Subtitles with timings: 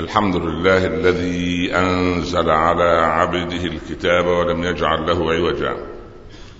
[0.00, 5.76] الحمد لله الذي أنزل على عبده الكتاب ولم يجعل له عوجا.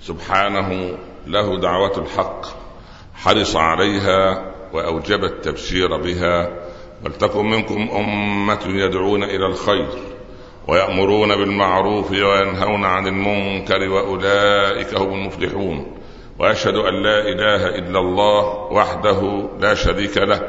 [0.02, 2.40] سبحانه له دعوة الحق
[3.14, 6.50] حرص عليها وأوجب التبشير بها.
[7.04, 9.88] ولتكن منكم أمة يدعون إلى الخير
[10.68, 15.98] ويأمرون بالمعروف وينهون عن المنكر وأولئك هم المفلحون.
[16.38, 20.48] وأشهد أن لا إله إلا الله وحده لا شريك له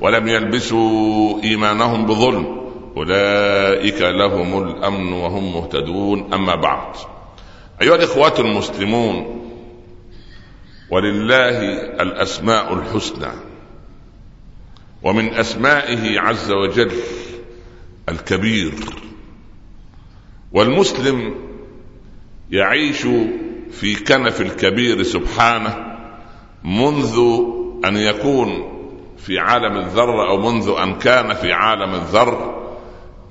[0.00, 2.66] ولم يلبسوا إيمانهم بظلم.
[2.96, 6.34] أولئك لهم الأمن وهم مهتدون.
[6.34, 6.96] أما بعد
[7.82, 9.42] أيها الإخوة المسلمون
[10.90, 11.58] ولله
[12.02, 13.32] الأسماء الحسنى
[15.02, 16.92] ومن أسمائه عز وجل
[18.08, 18.74] الكبير.
[20.52, 21.34] والمسلم
[22.50, 23.06] يعيش
[23.70, 25.76] في كنف الكبير سبحانه
[26.64, 27.18] منذ
[27.84, 28.75] أن يكون
[29.18, 32.66] في عالم الذر أو منذ أن كان في عالم الذر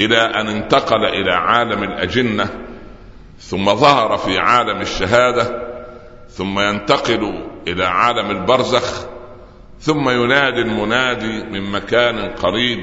[0.01, 2.49] إلى أن انتقل إلى عالم الأجنة
[3.39, 5.65] ثم ظهر في عالم الشهادة
[6.29, 9.05] ثم ينتقل إلى عالم البرزخ
[9.79, 12.79] ثم ينادي المنادي من مكان قريب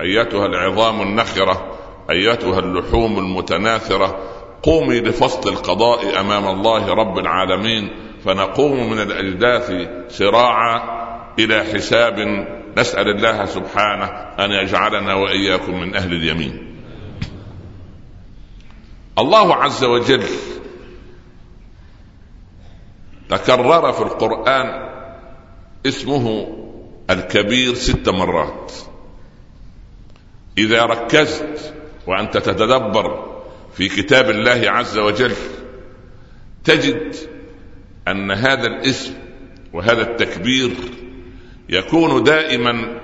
[0.00, 1.76] أيتها العظام النخرة
[2.10, 4.18] أيتها اللحوم المتناثرة
[4.62, 7.90] قومي لفصل القضاء أمام الله رب العالمين
[8.24, 9.72] فنقوم من الأجداث
[10.08, 10.93] سراعا
[11.38, 12.18] إلى حساب
[12.78, 14.04] نسأل الله سبحانه
[14.44, 16.80] أن يجعلنا وإياكم من أهل اليمين.
[19.18, 20.24] الله عز وجل
[23.28, 24.88] تكرر في القرآن
[25.86, 26.56] اسمه
[27.10, 28.72] الكبير ست مرات.
[30.58, 31.74] إذا ركزت
[32.06, 33.34] وأنت تتدبر
[33.74, 35.32] في كتاب الله عز وجل
[36.64, 37.16] تجد
[38.08, 39.14] أن هذا الاسم
[39.72, 40.70] وهذا التكبير
[41.68, 43.00] يكون دائما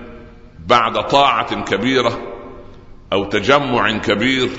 [0.66, 2.18] بعد طاعة كبيرة
[3.12, 4.50] أو تجمع كبير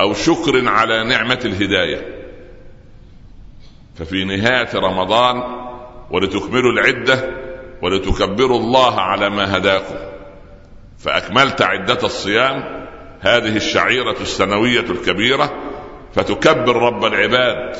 [0.00, 2.20] أو شكر على نعمة الهداية.
[3.94, 5.42] ففي نهاية رمضان
[6.10, 7.30] ولتكملوا العدة
[7.82, 9.96] ولتكبروا الله على ما هداكم.
[10.98, 12.86] فأكملت عدة الصيام
[13.20, 15.52] هذه الشعيرة السنوية الكبيرة
[16.14, 17.76] فتكبر رب العباد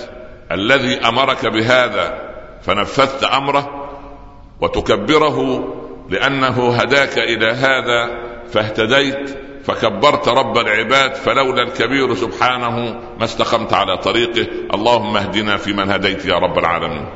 [0.52, 2.30] الذي أمرك بهذا
[2.62, 3.79] فنفذت أمره
[4.60, 5.64] وتكبره
[6.10, 14.46] لأنه هداك إلى هذا فاهتديت فكبرت رب العباد فلولا الكبير سبحانه ما استقمت على طريقه.
[14.74, 17.06] اللهم اهدنا فيمن هديت يا رب العالمين.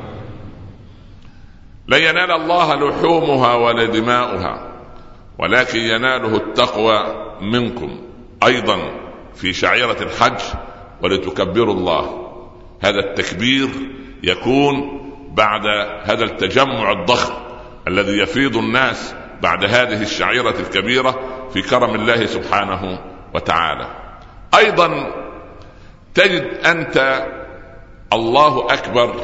[1.87, 4.71] لن ينال الله لحومها ولا دماؤها
[5.39, 7.03] ولكن يناله التقوى
[7.41, 7.97] منكم
[8.45, 8.77] أيضا
[9.35, 10.41] في شعيرة الحج
[11.01, 12.31] ولتكبروا الله.
[12.81, 13.69] هذا التكبير
[14.23, 15.04] يكون
[15.35, 15.65] بعد
[16.03, 17.33] هذا التجمع الضخم
[17.87, 21.19] الذي يفيض الناس بعد هذه الشعيرة الكبيرة
[21.53, 22.99] في كرم الله سبحانه
[23.33, 23.87] وتعالى.
[24.57, 25.11] أيضا
[26.13, 27.27] تجد أنت
[28.13, 29.15] الله أكبر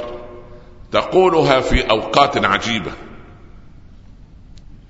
[0.92, 2.92] تقولها في أوقات عجيبة.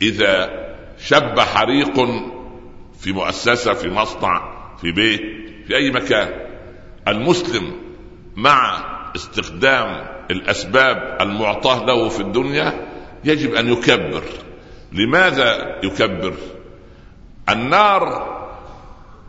[0.01, 0.49] إذا
[0.97, 1.95] شب حريق
[2.99, 5.21] في مؤسسة في مصنع في بيت
[5.67, 6.29] في أي مكان
[7.07, 7.71] المسلم
[8.35, 12.87] مع استخدام الأسباب المعطاة له في الدنيا
[13.23, 14.23] يجب أن يكبر.
[14.91, 16.33] لماذا يكبر؟
[17.49, 18.31] النار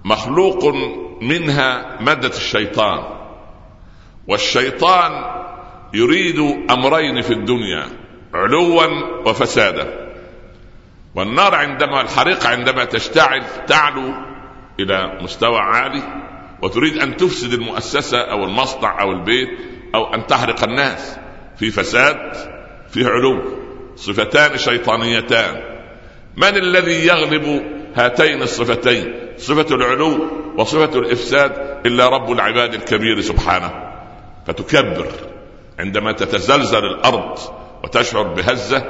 [0.05, 0.75] مخلوق
[1.23, 3.05] منها مادة الشيطان
[4.29, 5.25] والشيطان
[5.95, 6.39] يريد
[6.71, 7.87] أمرين في الدنيا
[8.35, 8.87] علوا
[9.27, 10.03] وفسادا.
[11.15, 14.15] والنار عندما الحريقه عندما تشتعل تعلو
[14.81, 16.03] إلى مستوى عالي
[16.63, 19.49] وتريد أن تفسد المؤسسة أو المصنع أو البيت
[19.95, 21.19] أو أن تحرق الناس
[21.57, 22.33] في فساد
[22.89, 23.43] في علو.
[23.97, 25.63] صفتان شيطانيتان.
[26.37, 27.63] من الذي يغلب
[27.95, 31.53] هاتين الصفتين؟ صفة العلو وصفة الإفساد
[31.87, 33.73] إلا رب العباد الكبير سبحانه.
[34.47, 35.07] فتكبر
[35.79, 37.39] عندما تتزلزل الأرض
[37.85, 38.85] وتشعر بهزة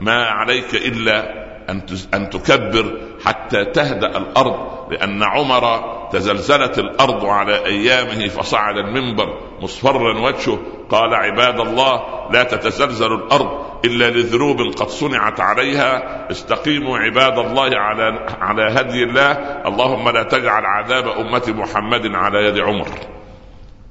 [0.00, 1.82] ما عليك إلا أن
[2.14, 10.58] أن تكبر حتى تهدأ الأرض لأن عمر تزلزلت الأرض على أيامه فصعد المنبر مصفرا وجهه
[10.90, 16.26] قال عباد الله لا تتزلزل الأرض إلا لذنوب قد صنعت عليها.
[16.30, 19.32] استقيموا عباد الله على على هدي الله.
[19.66, 22.88] اللهم لا تجعل عذاب أمة محمد على يد عمر.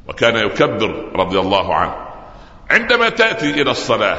[0.07, 1.95] وكان يكبر رضي الله عنه.
[2.69, 4.17] عندما تأتي إلى الصلاة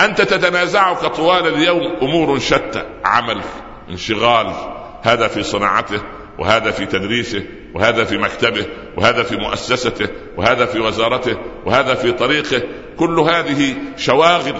[0.00, 3.42] أنت تتنازعك طوال اليوم أمور شتى عمل
[3.90, 4.54] انشغال
[5.02, 6.02] هذا في صناعته
[6.38, 7.44] وهذا في تدريسه
[7.74, 8.66] وهذا في مكتبه
[8.96, 12.62] وهذا في مؤسسته وهذا في وزارته وهذا في طريقه.
[12.96, 14.54] كل هذه شواغل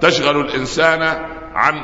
[0.00, 1.02] تشغل الإنسان
[1.54, 1.74] عن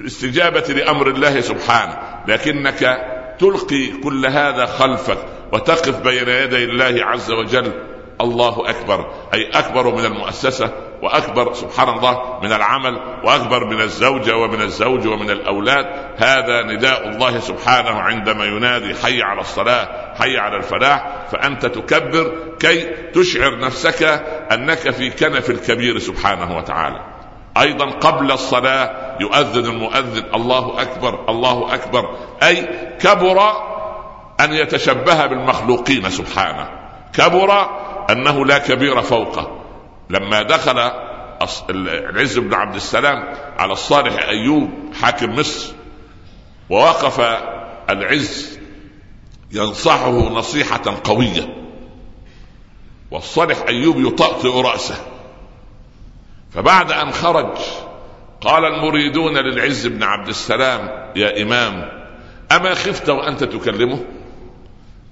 [0.00, 1.98] الاستجابة لأمر الله سبحانه.
[2.28, 2.98] لكنك
[3.38, 5.18] تلقي كل هذا خلفك
[5.52, 7.72] وتقف بين يدي الله عز وجل.
[8.20, 14.60] الله أكبر أي أكبر من المؤسسة وأكبر سبحان الله من العمل وأكبر من الزوجه ومن
[14.60, 15.86] الزوج ومن الأولاد.
[16.16, 21.26] هذا نداء الله سبحانه عندما ينادي حي على الصلاة حي على الفلاح.
[21.32, 22.80] فأنت تكبر كي
[23.14, 24.02] تشعر نفسك
[24.52, 27.00] أنك في كنف الكبير سبحانه وتعالى.
[27.60, 32.16] أيضا قبل الصلاة يؤذن المؤذن الله أكبر الله أكبر.
[32.42, 32.68] أي
[33.00, 33.52] كبر
[34.40, 36.68] أن يتشبه بالمخلوقين سبحانه.
[37.12, 37.68] كبر
[38.10, 39.59] أنه لا كبير فوقه.
[40.10, 40.90] لما دخل
[41.70, 44.70] العز بن عبد السلام على الصالح أيوب
[45.00, 45.72] حاكم مصر
[46.70, 47.20] ووقف
[47.90, 48.58] العز
[49.52, 51.56] ينصحه نصيحة قوية
[53.10, 55.06] والصالح أيوب يطأطئ رأسه.
[56.50, 57.58] فبعد أن خرج
[58.40, 61.88] قال المريدون للعز بن عبد السلام يا إمام
[62.52, 64.04] أما خفت وأنت تكلمه؟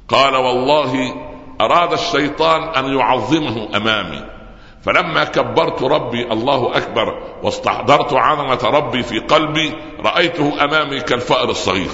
[0.08, 1.14] قال والله
[1.60, 4.37] أراد الشيطان أن يعظمه أمامي.
[4.82, 9.72] فلما كبرت ربي الله أكبر واستحضرت عظمة ربي في قلبي
[10.04, 11.90] رأيته أمامي كالفأر الصغير.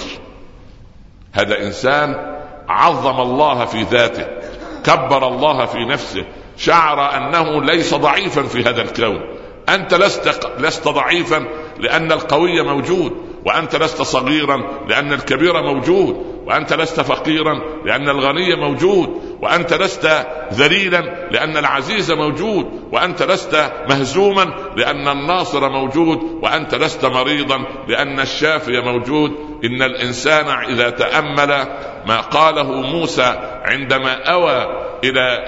[1.33, 2.35] هذا إنسان
[2.67, 4.25] عظم الله في ذاته
[4.83, 6.25] كبر الله في نفسه
[6.57, 9.21] شعر أنه ليس ضعيفا في هذا الكون.
[9.69, 11.45] أنت لست لست ضعيفا
[11.79, 13.11] لأن القوي موجود
[13.45, 14.57] وأنت لست صغيرا
[14.87, 19.21] لأن الكبير موجود وأنت لست فقيرا لأن الغني موجود.
[19.41, 20.99] وأنت لست ذليلا
[21.31, 24.43] لأن العزيز موجود وأنت لست مهزوما
[24.75, 29.31] لأن الناصر موجود وأنت لست مريضا لأن الشافي موجود.
[29.63, 31.67] إن الإنسان إذا تأمل
[32.05, 35.45] ما قاله موسى عندما أوى إلى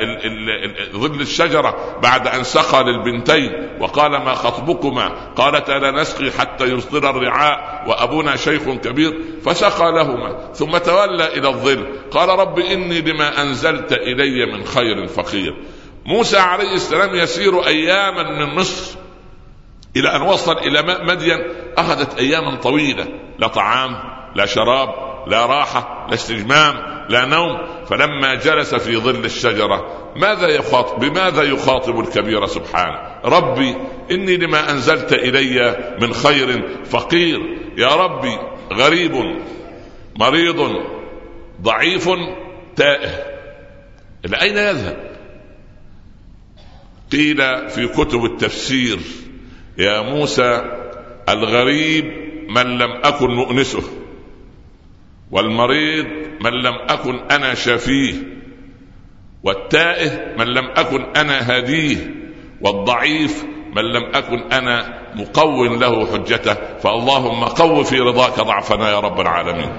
[0.92, 7.84] ظل الشجرة بعد أن سقى للبنتين وقال ما خطبكما؟ قالتا لا نسقي حتى يصدر الرعاء
[7.88, 9.14] وأبونا شيخ كبير.
[9.46, 10.54] فسقى لهما.
[10.54, 11.88] ثم تولى إلى الظل.
[12.12, 15.54] قال رب إني لما أنزلت إلي من خير فقير.
[16.06, 18.98] موسى عليه السلام يسير أياما من مصر
[19.96, 21.40] إلى أن وصل إلى مدين.
[21.78, 23.08] أخذت أياما طويلة.
[23.40, 23.92] لا طعام
[24.36, 24.90] لا شراب
[25.28, 26.97] لا راحة لا استجمام.
[27.10, 27.58] لا نوم.
[27.86, 33.76] فلما جلس في ظل الشجرة ماذا يخاطب بماذا يخاطب الكبير سبحانه؟ ربي
[34.12, 37.40] إني لما أنزلت إلي من خير فقير.
[37.78, 38.38] يا ربي
[38.74, 39.12] غريب
[40.16, 40.72] مريض
[41.62, 42.10] ضعيف
[42.76, 43.10] تائه.
[44.26, 44.98] إلى أين يذهب؟
[47.12, 49.00] قيل في كتب التفسير
[49.78, 50.62] يا موسى
[51.30, 52.06] الغريب
[52.50, 53.84] من لم أكن مؤنسه.
[55.32, 56.06] والمريض
[56.42, 58.14] من لم أكن أنا شافيه
[59.44, 61.98] والتائه من لم أكن أنا هديه
[62.62, 63.44] والضعيف
[63.76, 66.54] من لم أكن أنا مقو له حجته.
[66.54, 69.72] فاللهم قو في رضاك ضعفنا يا رب العالمين.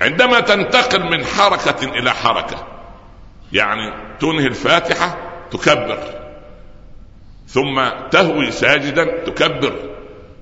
[0.00, 2.66] عندما تنتقل من حركة إلى حركة
[3.52, 5.18] يعني تنهي الفاتحة
[5.50, 5.98] تكبر
[7.46, 9.72] ثم تهوي ساجدا تكبر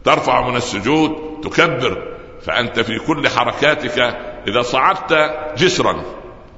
[0.05, 3.99] ترفع من السجود تكبر فأنت في كل حركاتك
[4.49, 6.05] إذا صعدت جسرا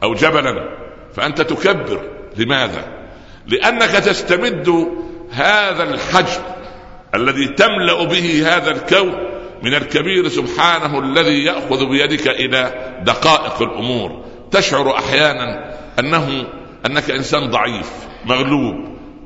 [0.03, 0.55] أو جبلا
[1.15, 2.11] فأنت تكبر.
[2.37, 2.85] لماذا؟
[3.47, 4.89] لأنك تستمد
[5.31, 6.43] هذا الحجم
[7.15, 9.31] الذي تملأ به هذا الكون
[9.63, 14.25] من الكبير سبحانه الذي يأخذ بيدك إلى دقائق الأمور.
[14.51, 16.47] تشعر أحيانا أنه
[16.87, 17.91] أنك إنسان ضعيف
[18.25, 18.75] مغلوب.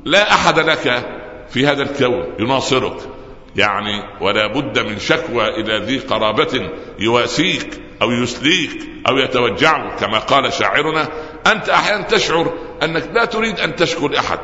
[0.05, 1.05] لا أحد لك
[1.49, 3.14] في هذا الكون يناصرك.
[3.55, 6.69] يعني ولا بد من شكوى إلى ذي قرابة
[6.99, 11.07] يواسيك أو يسليك أو يتوجعك كما قال شاعرنا.
[11.47, 14.39] أنت أحيانا تشعر أنك لا تريد أن تشكو لأحد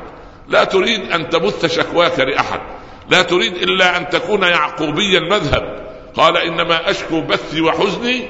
[0.47, 2.59] لا تريد أن تبث شكواك لأحد
[3.09, 8.27] لا تريد إلا أن تكون يعقوبي المذهب قال إنما أشكو بثي وحزني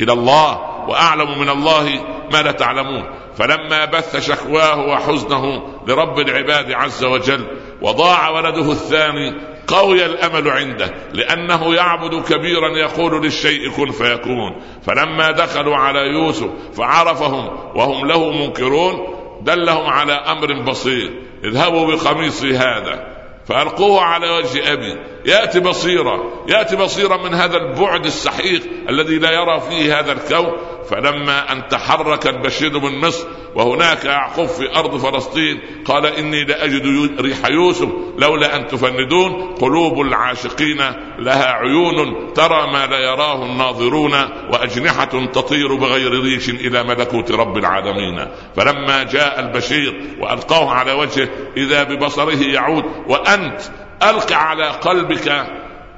[0.00, 3.04] إلى الله وأعلم من الله ما لا تعلمون.
[3.38, 7.46] فلما بث شكواه وحزنه لرب العباد عز وجل
[7.82, 14.62] وضاع ولده الثاني قوي الأمل عنده لأنه يعبد كبيرا يقول للشيء كن فيكون.
[14.86, 18.94] فلما دخلوا على يوسف فعرفهم وهم له منكرون
[19.42, 21.10] دلهم على أمر بسيط
[21.44, 23.12] اذهبوا بقميصي هذا.
[23.46, 24.96] فألقوه على وجه أبي.
[25.26, 30.52] يأتي بصيرا يأتي بصيرا من هذا البعد السحيق الذي لا يرى فيه هذا الكون.
[30.90, 36.86] فلما أن تحرك البشير من مصر وهناك يعقوب في أرض فلسطين قال إني لأجد
[37.20, 39.54] ريح يوسف لولا أن تفندون.
[39.54, 40.78] قلوب العاشقين
[41.18, 44.14] لها عيون ترى ما لا يراه الناظرون
[44.52, 48.26] وأجنحة تطير بغير ريش إلى ملكوت رب العالمين.
[48.56, 53.60] فلما جاء البشير وألقاه على وجهه إذا ببصره يعود وأنت
[54.02, 55.46] ألق على قلبك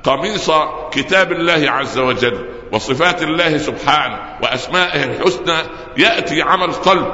[0.05, 0.51] قميص
[0.91, 5.57] كتاب الله عز وجل وصفات الله سبحانه وأسمائه الحسنى
[5.97, 7.13] يأتي عمل قلب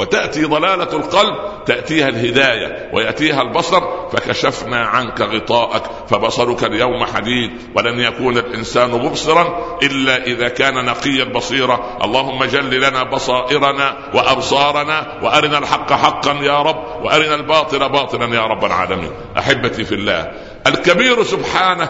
[0.00, 1.34] وتأتي ضلالة القلب
[1.66, 10.24] تأتيها الهداية ويأتيها البصر فكشفنا عنك غطاءك فبصرك اليوم حديد ولن يكون الإنسان مبصرا إلا
[10.24, 17.34] إذا كان نقي البصيره اللهم جل لنا بصائرنا وأبصارنا وأرنا الحق حقا يا رب وأرنا
[17.34, 20.32] الباطل باطلا يا رب العالمين أحبتي في الله
[20.66, 21.88] الكبير سبحانه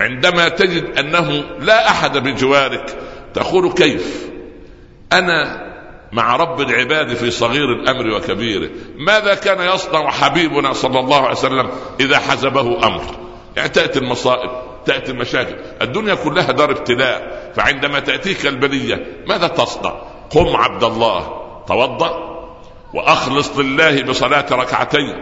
[0.00, 2.96] عندما تجد أنه لا أحد بجوارك
[3.34, 4.30] تقول كيف؟
[5.12, 5.70] أنا
[6.12, 11.70] مع رب العباد في صغير الأمر وكبيره ماذا كان يصنع حبيبنا صلى الله عليه وسلم
[12.00, 13.02] إذا حزبه أمر؟
[13.56, 14.50] يعني تأتي المصائب
[14.86, 19.90] تأتي المشاكل الدنيا كلها دار ابتلاء فعندما تأتيك البلية ماذا تصنع؟
[20.30, 22.30] قم عبد الله توضأ
[22.94, 25.14] وأخلص لله بصلاة ركعتين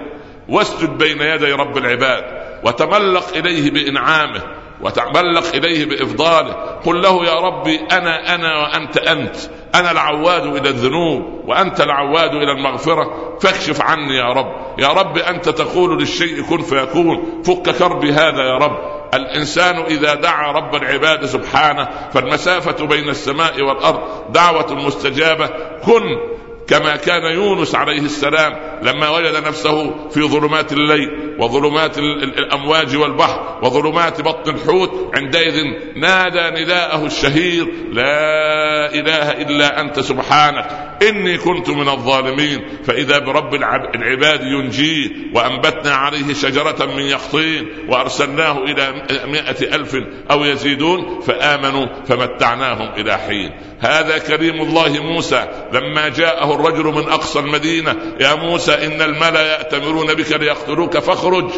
[0.48, 4.42] واسجد بين يدي رب العباد وتملق إليه بإنعامه
[4.80, 6.52] وتملق إليه بإفضاله.
[6.86, 9.36] قل له يا ربي أنا أنا وأنت أنت.
[9.74, 13.38] أنا العواد إلى الذنوب وأنت العواد إلى المغفرة.
[13.40, 14.52] فاكشف عني يا رب.
[14.78, 17.42] يا رب أنت تقول للشيء كن فيكون.
[17.42, 18.98] فك كربي هذا يا رب.
[19.14, 24.00] الإنسان إذا دعا رب العباد سبحانه فالمسافة بين السماء والأرض
[24.32, 25.46] دعوة مستجابة.
[25.84, 26.37] كن
[26.68, 34.20] كما كان يونس عليه السلام لما وجد نفسه في ظلمات الليل وظلمات الأمواج والبحر وظلمات
[34.20, 35.64] بطن الحوت عندئذ
[35.96, 43.54] نادى نداءه الشهير لا إله إلا أنت سبحانك إني كنت من الظالمين فإذا برب
[43.94, 49.96] العباد ينجيه وأنبتنا عليه شجرة من يقطين وأرسلناه إلى مائة ألف
[50.30, 53.50] أو يزيدون فآمنوا فمتعناهم إلى حين.
[53.80, 55.48] هذا كريم الله موسى.
[55.72, 61.50] لما جاءه الرجل من أقصى المدينة يا موسى إن الملأ يأتمرون بك ليقتلوك فاخرج.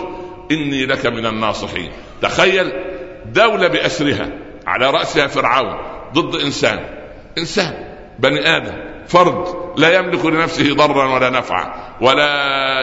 [0.51, 1.93] إني لك من الناصحين.
[2.23, 2.73] تخيل
[3.27, 4.29] دولة بأسرها
[4.67, 5.79] على رأسها فرعون
[6.15, 6.79] ضد إنسان.
[7.39, 7.75] إنسان
[8.19, 8.75] بني آدم
[9.09, 9.70] فرد.
[9.81, 12.31] لا يملك لنفسه ضرا ولا نفعا ولا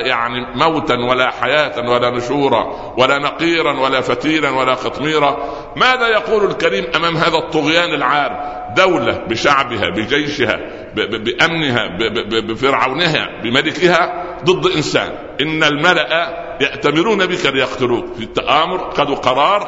[0.07, 5.37] يعني موتا ولا حياة ولا نشورا ولا نقيرا ولا فتيلا ولا قطميرا
[5.75, 10.59] ماذا يقول الكريم أمام هذا الطغيان العار؟ دولة بشعبها بجيشها
[10.95, 11.97] بأمنها
[12.39, 15.09] بفرعونها بملكها ضد إنسان.
[15.41, 18.05] إن الملأ يأتمرون بك ليقتلوك.
[18.17, 19.61] في التآمر خذوا قرار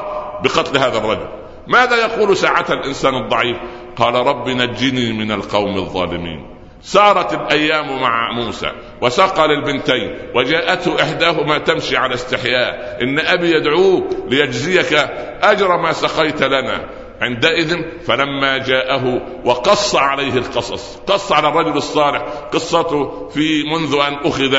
[0.43, 1.27] بقتل هذا الرجل.
[1.67, 3.57] ماذا يقول ساعة الإنسان الضعيف؟
[3.95, 6.58] قال رب نجني من القوم الظالمين.
[6.81, 8.71] سارت الأيام مع موسى
[9.01, 12.97] وسقى للبنتين وجاءته إحداهما تمشي على استحياء.
[13.03, 14.93] إن أبي يدعوك ليجزيك
[15.41, 16.89] أجر ما سقيت لنا.
[17.21, 22.21] عندئذ فلما جاءه وقص عليه القصص قص على الرجل الصالح
[22.53, 24.57] قصته في منذ أن أخذ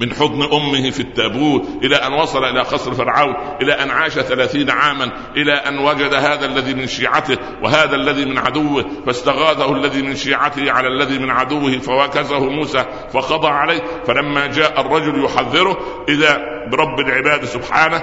[0.00, 4.70] من حضن أمه في التابوت إلى أن وصل إلى قصر فرعون إلى أن عاش ثلاثين
[4.70, 10.16] عاما إلى أن وجد هذا الذي من شيعته وهذا الذي من عدوه فاستغاثه الذي من
[10.16, 17.00] شيعته على الذي من عدوه فوكزه موسى فقضى عليه فلما جاء الرجل يحذره إذا برب
[17.00, 18.02] العباد سبحانه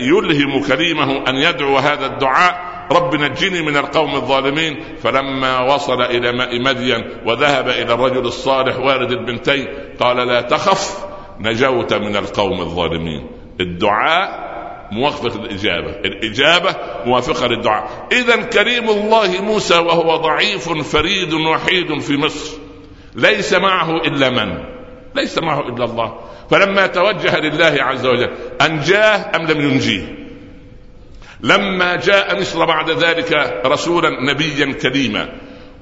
[0.00, 6.60] يلهم كريمه أن يدعو هذا الدعاء رب نجني من القوم الظالمين فلما وصل إلى ماء
[6.60, 9.68] مدين وذهب إلى الرجل الصالح والد البنتين
[10.00, 11.09] قال لا تخف
[11.40, 13.26] نجوت من القوم الظالمين.
[13.60, 14.50] الدعاء
[14.92, 15.90] موافقة الإجابة.
[15.90, 18.08] الإجابة موافقة للدعاء.
[18.12, 22.58] إذا كريم الله موسى وهو ضعيف فريد وحيد في مصر.
[23.14, 24.64] ليس معه إلا من؟
[25.14, 26.20] ليس معه إلا الله.
[26.50, 28.30] فلما توجه لله عز وجل
[28.60, 30.20] أنجاه أم لم ينجيه؟
[31.42, 35.28] لما جاء مصر بعد ذلك رسولا نبيا كريما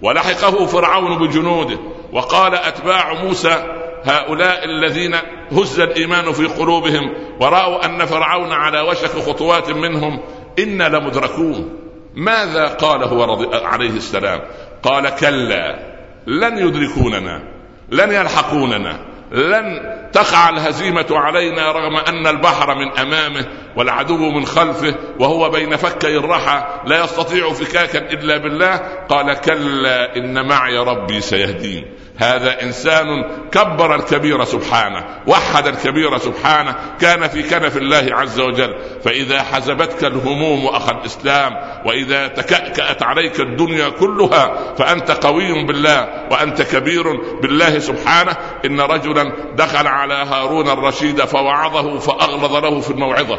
[0.02, 1.78] ولحقه فرعون بجنوده
[2.12, 3.64] وقال أتباع موسى
[4.04, 5.14] هؤلاء الذين
[5.52, 10.20] هز الإيمان في قلوبهم ورأوا أن فرعون على وشك خطوات منهم
[10.58, 11.78] إنا لمدركون.
[12.14, 14.40] ماذا قال هو عليه السلام؟
[14.82, 15.78] قال كلا
[16.26, 17.42] لن يدركوننا
[17.90, 25.50] لن يلحقوننا لن تقع الهزيمة علينا رغم أن البحر من أمامه والعدو من خلفه وهو
[25.50, 28.76] بين فكي الرحى لا يستطيع فكاكا إلا بالله.
[29.08, 31.84] قال كلا إن معي ربي سيهدين.
[32.18, 33.06] هذا إنسان
[33.52, 38.74] كبر الكبير سبحانه وحد الكبير سبحانه كان في كنف الله عز وجل.
[39.04, 41.52] فإذا حزبتك الهموم أخ الإسلام
[41.86, 47.04] وإذا تكأكأت عليك الدنيا كلها فأنت قوي بالله وأنت كبير
[47.42, 48.36] بالله سبحانه.
[48.64, 53.38] إن رجلا دخل على هارون الرشيد فوعظه فاغلظ له في الموعظة.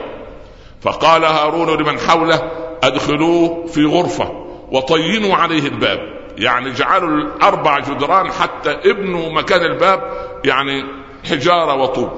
[0.81, 2.51] فقال هارون لمن حوله
[2.83, 4.31] أدخلوه في غرفة
[4.71, 6.18] وطينوا عليه الباب.
[6.39, 10.01] يعني جعلوا الأربع جدران حتى ابنوا مكان الباب
[10.45, 10.83] يعني
[11.29, 12.09] حجارة وطوب.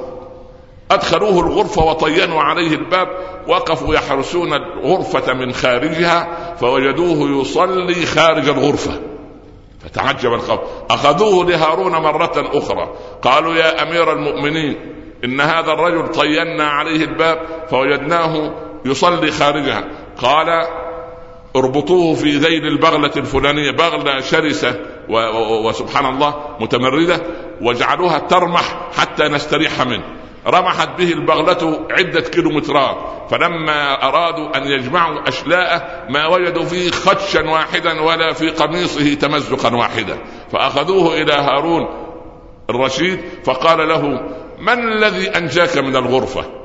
[0.91, 3.07] أدخلوه الغرفة وطينوا عليه الباب
[3.47, 6.27] وقفوا يحرسون الغرفة من خارجها
[6.59, 8.99] فوجدوه يصلي خارج الغرفة.
[9.83, 10.59] فتعجب القوم.
[10.89, 12.93] أخذوه لهارون مرة أخرى.
[13.21, 14.75] قالوا يا أمير المؤمنين
[15.23, 18.53] إن هذا الرجل طينا عليه الباب فوجدناه
[18.85, 19.83] يصلي خارجها.
[20.17, 20.67] قال
[21.55, 24.79] اربطوه في ذيل البغلة الفلانية بغلة شرسة
[25.65, 27.21] وسبحان الله متمردة
[27.61, 30.03] واجعلوها ترمح حتى نستريح منه.
[30.47, 32.97] رمحت به البغلة عدة كيلومترات
[33.31, 40.17] فلما أرادوا أن يجمعوا أشلاءه ما وجدوا فيه خدشا واحدا ولا في قميصه تمزقا واحدا.
[40.51, 41.87] فأخذوه إلى هارون
[42.69, 44.01] الرشيد فقال له
[44.59, 46.60] من الذي أنجاك من الغرفة؟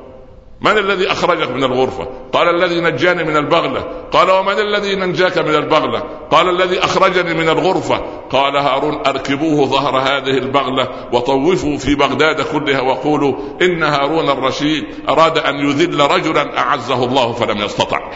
[0.61, 3.81] من الذي أخرجك من الغرفة؟ قال الذي نجاني من البغلة.
[4.11, 8.01] قال ومن الذي نجاك من البغلة؟ قال الذي أخرجني من الغرفة.
[8.29, 15.37] قال هارون أركبوه ظهر هذه البغلة وطوفوا في بغداد كلها وقولوا إن هارون الرشيد أراد
[15.37, 18.11] أن يذل رجلا أعزه الله فلم يستطع.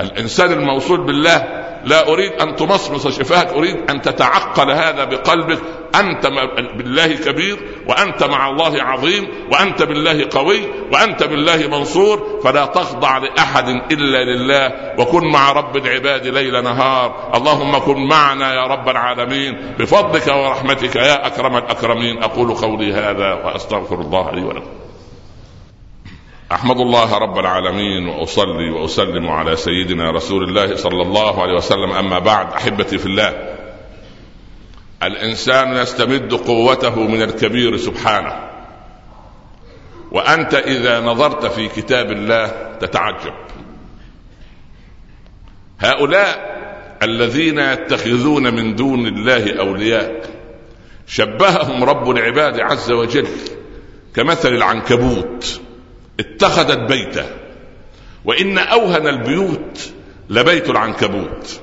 [0.00, 1.46] الإنسان الموصول بالله
[1.84, 5.58] لا أريد أن تمصمص شفاهك أريد أن تتعقل هذا بقلبك
[5.94, 6.26] أنت
[6.76, 10.60] بالله كبير وأنت مع الله عظيم وأنت بالله قوي
[10.92, 17.30] وأنت بالله منصور فلا تخضع لأحد إلا لله وكن مع رب العباد ليل نهار.
[17.34, 19.74] اللهم كن معنا يا رب العالمين.
[19.78, 22.22] بفضلك ورحمتك يا أكرم الأكرمين.
[22.22, 24.70] أقول قولي هذا وأستغفر الله لي ولكم.
[26.52, 31.92] أحمد الله رب العالمين وأصلي وأسلم على سيدنا رسول الله صلى الله عليه وسلم.
[31.92, 33.57] أما بعد أحبتي في الله
[35.02, 38.50] الإنسان يستمد قوته من الكبير سبحانه.
[40.12, 42.46] وأنت إذا نظرت في كتاب الله
[42.80, 43.34] تتعجب.
[45.78, 46.58] هؤلاء
[47.02, 50.30] الذين يتخذون من دون الله أولياء
[51.06, 53.28] شبههم رب العباد عز وجل
[54.14, 55.60] كمثل العنكبوت
[56.20, 57.26] اتخذت بيته.
[58.24, 59.90] وإن أوهن البيوت
[60.30, 61.60] لبيت العنكبوت.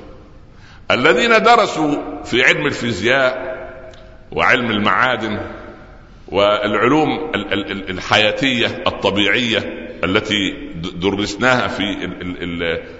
[0.90, 3.56] الذين درسوا في علم الفيزياء
[4.32, 5.40] وعلم المعادن
[6.28, 7.30] والعلوم
[7.90, 9.58] الحياتية الطبيعية
[10.04, 11.82] التي درسناها في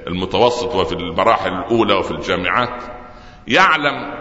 [0.07, 2.83] المتوسط وفي المراحل الأولى وفي الجامعات
[3.49, 4.15] يعلم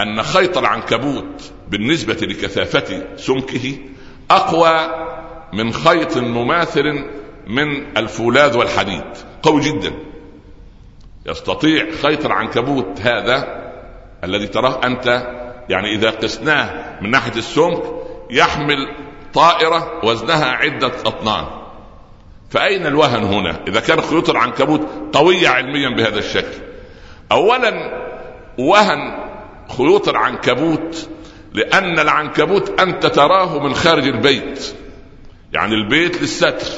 [0.00, 3.78] أن خيط العنكبوت بالنسبة لكثافة سمكه
[4.30, 5.04] أقوى
[5.52, 7.04] من خيط مماثل
[7.46, 9.04] من الفولاذ والحديد
[9.42, 9.92] قوي جدا.
[11.26, 13.64] يستطيع خيط العنكبوت هذا
[14.24, 15.26] الذي تراه أنت
[15.68, 17.82] يعني إذا قسناه من ناحية السمك
[18.30, 18.94] يحمل
[19.34, 21.44] طائرة وزنها عدة أطنان.
[22.50, 24.80] فأين الوهن هنا؟ إذا كان خيوط العنكبوت
[25.12, 26.58] قويه علميا بهذا الشكل.
[27.32, 28.04] اولا
[28.58, 29.18] وهن
[29.78, 31.08] خيوط العنكبوت
[31.54, 34.74] لأن العنكبوت أنت تراه من خارج البيت.
[35.52, 36.68] يعني البيت للستر.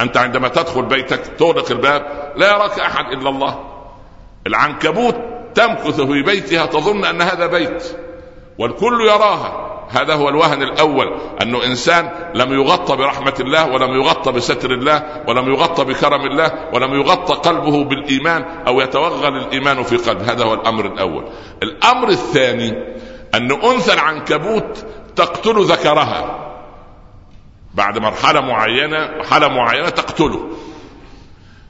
[0.00, 3.75] أنت عندما تدخل بيتك تغلق الباب لا يراك أحد إلا الله.
[4.46, 5.16] العنكبوت
[5.54, 7.96] تمكث في بيتها تظن أن هذا بيت
[8.58, 9.66] والكل يراها.
[9.90, 15.48] هذا هو الوهن الأول انه إنسان لم يغطى برحمة الله ولم يغطى بستر الله ولم
[15.52, 20.22] يغطى بكرم الله ولم يغطى قلبه بالإيمان أو يتوغل الإيمان في قلب.
[20.22, 21.28] هذا هو الأمر الأول.
[21.62, 22.70] الأمر الثاني
[23.34, 26.42] أن أنثى العنكبوت تقتل ذكرها.
[27.74, 30.48] بعد مرحلة معينة مرحلة معينة تقتله.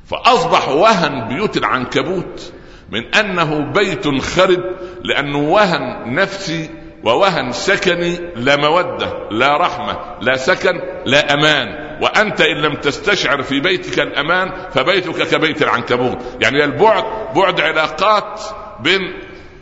[0.07, 2.53] فأصبح وهن بيوت العنكبوت
[2.90, 4.61] من أنه بيت خرب
[5.05, 6.70] لأنه وهن نفسي
[7.05, 11.87] ووهن سكني لا مودة لا رحمة لا سكن لا أمان.
[12.03, 16.18] وأنت إن لم تستشعر في بيتك الأمان فبيتك كبيت العنكبوت.
[16.40, 17.05] يعني البعد
[17.37, 18.40] بعد علاقات
[18.81, 19.01] بين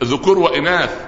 [0.03, 1.05] ذكور وإناث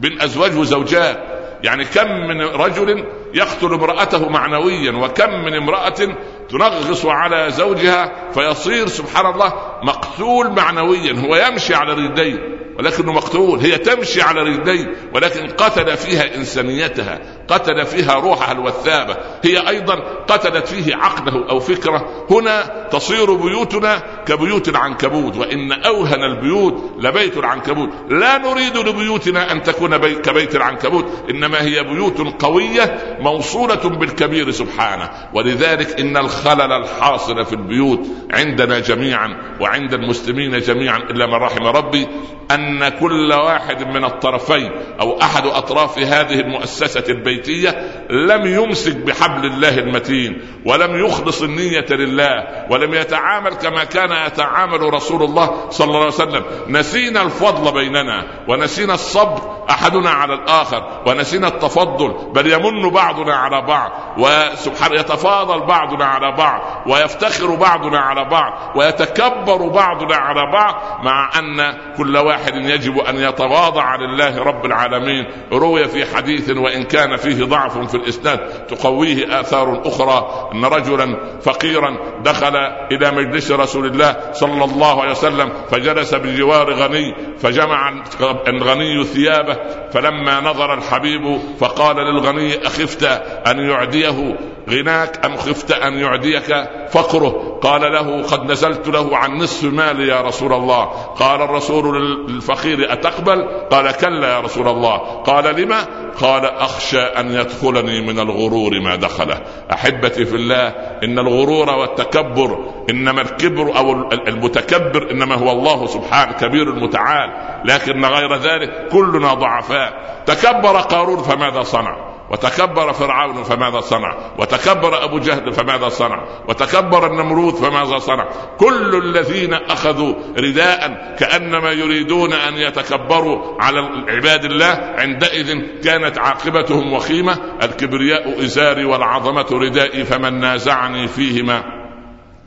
[0.00, 1.18] بين أزواج وزوجات.
[1.64, 3.04] يعني كم من رجل
[3.34, 6.16] يقتل امرأته معنويا وكم من امرأة
[6.50, 12.38] تنغص على زوجها فيصير سبحان الله مقتول معنويا هو يمشي على رجليه.
[12.80, 19.68] ولكنه مقتول هي تمشي على رجليه ولكن قتل فيها إنسانيتها قتل فيها روحها الوثابة هي
[19.68, 19.94] أيضا
[20.28, 22.26] قتلت فيه عقله أو فكره.
[22.30, 27.88] هنا تصير بيوتنا كبيوت العنكبوت وإن أوهن البيوت لبيت العنكبوت.
[28.08, 35.10] لا نريد لبيوتنا أن تكون بي كبيت العنكبوت إنما هي بيوت قوية موصولة بالكبير سبحانه.
[35.34, 42.06] ولذلك إن الخلل الحاصل في البيوت عندنا جميعا وعند المسلمين جميعا إلا من رحم ربي
[42.50, 47.70] أن كل واحد من الطرفين أو أحد أطراف هذه المؤسسة البيتية
[48.10, 55.22] لم يمسك بحبل الله المتين ولم يخلص النية لله ولم يتعامل كما كان يتعامل رسول
[55.22, 56.44] الله صلى الله عليه وسلم.
[56.68, 63.90] نسينا الفضل بيننا ونسينا الصبر أحدنا على الآخر ونسينا التفضل بل يمن بعضنا على بعض
[64.18, 71.74] وسبحان يتفاضل بعضنا على بعض ويفتخر بعضنا على بعض ويتكبر بعضنا على بعض مع أن
[71.96, 75.26] كل واحد يجب أن يتواضع لله رب العالمين.
[75.52, 80.50] روي في حديث وإن كان فيه ضعف في الإسناد تقويه آثار أخرى.
[80.54, 82.56] إن رجلا فقيرا دخل
[82.92, 88.04] إلى مجلس رسول الله صلى الله عليه وسلم فجلس بجوار غني فجمع
[88.48, 89.56] الغني ثيابه
[89.92, 93.04] فلما نظر الحبيب فقال للغني أخفت
[93.46, 94.36] أن يعديه؟
[94.70, 100.20] غناك أم خفت أن يعديك فقره؟ قال له قد نزلت له عن نصف مالي يا
[100.20, 100.84] رسول الله.
[101.18, 104.96] قال الرسول للفقير أتقبل؟ قال كلا يا رسول الله.
[104.98, 105.86] قال لما؟
[106.20, 109.40] قال أخشى أن يدخلني من الغرور ما دخله.
[109.72, 110.68] أحبتي في الله
[111.04, 112.58] إن الغرور والتكبر
[112.90, 117.30] إنما الكبر أو المتكبر إنما هو الله سبحانه كبير المتعال.
[117.64, 120.22] لكن غير ذلك كلنا ضعفاء.
[120.26, 127.54] تكبر قارون فماذا صنع؟ وتكبر فرعون فماذا صنع؟ وتكبر أبو جهل فماذا صنع؟ وتكبر النمرود
[127.54, 136.18] فماذا صنع؟ كل الذين أخذوا رداء كأنما يريدون أن يتكبروا على عباد الله عندئذ كانت
[136.18, 141.79] عاقبتهم وخيمة الكبرياء إزاري والعظمة ردائي فمن نازعني فيهما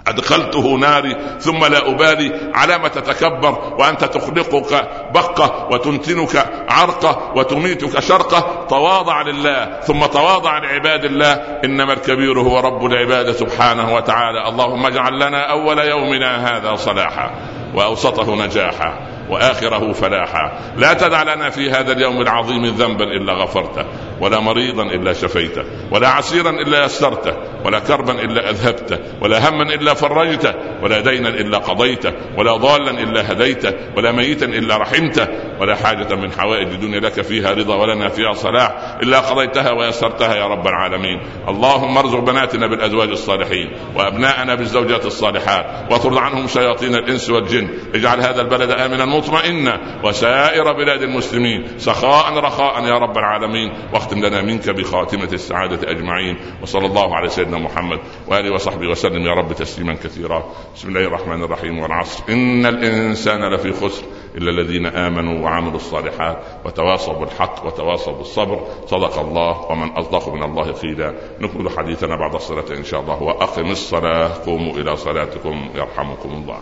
[0.07, 8.65] أدخلته ناري ثم لا أبالي على ما تتكبر وأنت تخلقك بقة وتنتنك عرقة وتميتك شرقة.
[8.69, 11.33] تواضع لله ثم تواضع لعباد الله.
[11.65, 14.49] إنما الكبير هو رب العباد سبحانه وتعالى.
[14.49, 17.31] اللهم اجعل لنا أول يومنا هذا صلاحا
[17.75, 20.51] وأوسطه نجاحا وآخره فلاحا.
[20.77, 23.85] لا تدع لنا في هذا اليوم العظيم ذنبا إلا غفرته.
[24.23, 27.33] ولا مريضا إلا شفيته ولا عسيرا إلا يسرته
[27.65, 33.31] ولا كربا إلا أذهبته ولا هما إلا فرجته ولا دينا إلا قضيته ولا ضالا إلا
[33.31, 35.27] هديته ولا ميتا إلا رحمته
[35.59, 40.47] ولا حاجة من حوائج الدنيا لك فيها رضا ولنا فيها صلاح إلا قضيتها ويسرتها يا
[40.47, 41.21] رب العالمين.
[41.47, 48.41] اللهم ارزق بناتنا بالأزواج الصالحين وأبناءنا بالزوجات الصالحات واطرد عنهم شياطين الإنس والجن اجعل هذا
[48.41, 53.73] البلد آمنا مطمئنا وسائر بلاد المسلمين سخاء رخاء يا رب العالمين.
[53.93, 59.25] واختم لنا منك بخاتمة السعادة أجمعين وصلى الله على سيدنا محمد وآله وصحبه وسلم.
[59.25, 60.43] يا رب تسليما كثيرا.
[60.75, 62.23] بسم الله الرحمن الرحيم والعصر.
[62.29, 64.03] إن الإنسان لفي خسر
[64.35, 68.67] إلا الذين آمنوا وعملوا الصالحات وتواصوا بالحق وتواصوا بالصبر.
[68.85, 71.13] صدق الله ومن أصدق من الله قيلا.
[71.39, 76.57] نكمل حديثنا بعد الصلاة إن شاء الله وأقم الصلاة قوموا إلى صلاتكم يرحمكم الله.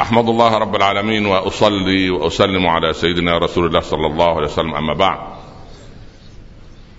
[0.00, 4.74] أحمد الله رب العالمين وأصلي وأسلم على سيدنا رسول الله صلى الله عليه وسلم.
[4.74, 5.18] أما بعد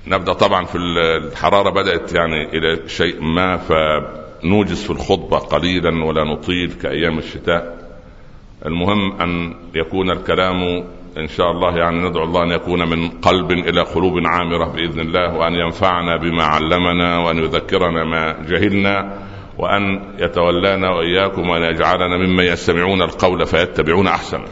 [0.08, 6.74] نبدأ طبعا في الحرارة بدأت يعني إلى شيء ما فنوجز في الخطبة قليلا ولا نطيل
[6.74, 7.82] كأيام الشتاء
[8.66, 10.84] المهم أن يكون الكلام
[11.18, 15.34] إن شاء الله يعني ندعو الله أن يكون من قلب إلى قلوب عامرة بإذن الله
[15.34, 19.18] وأن ينفعنا بما علمنا وأن يذكرنا ما جهلنا
[19.58, 24.48] وأن يتولانا وإياكم وأن يجعلنا ممن يستمعون القول فيتبعون احسنه.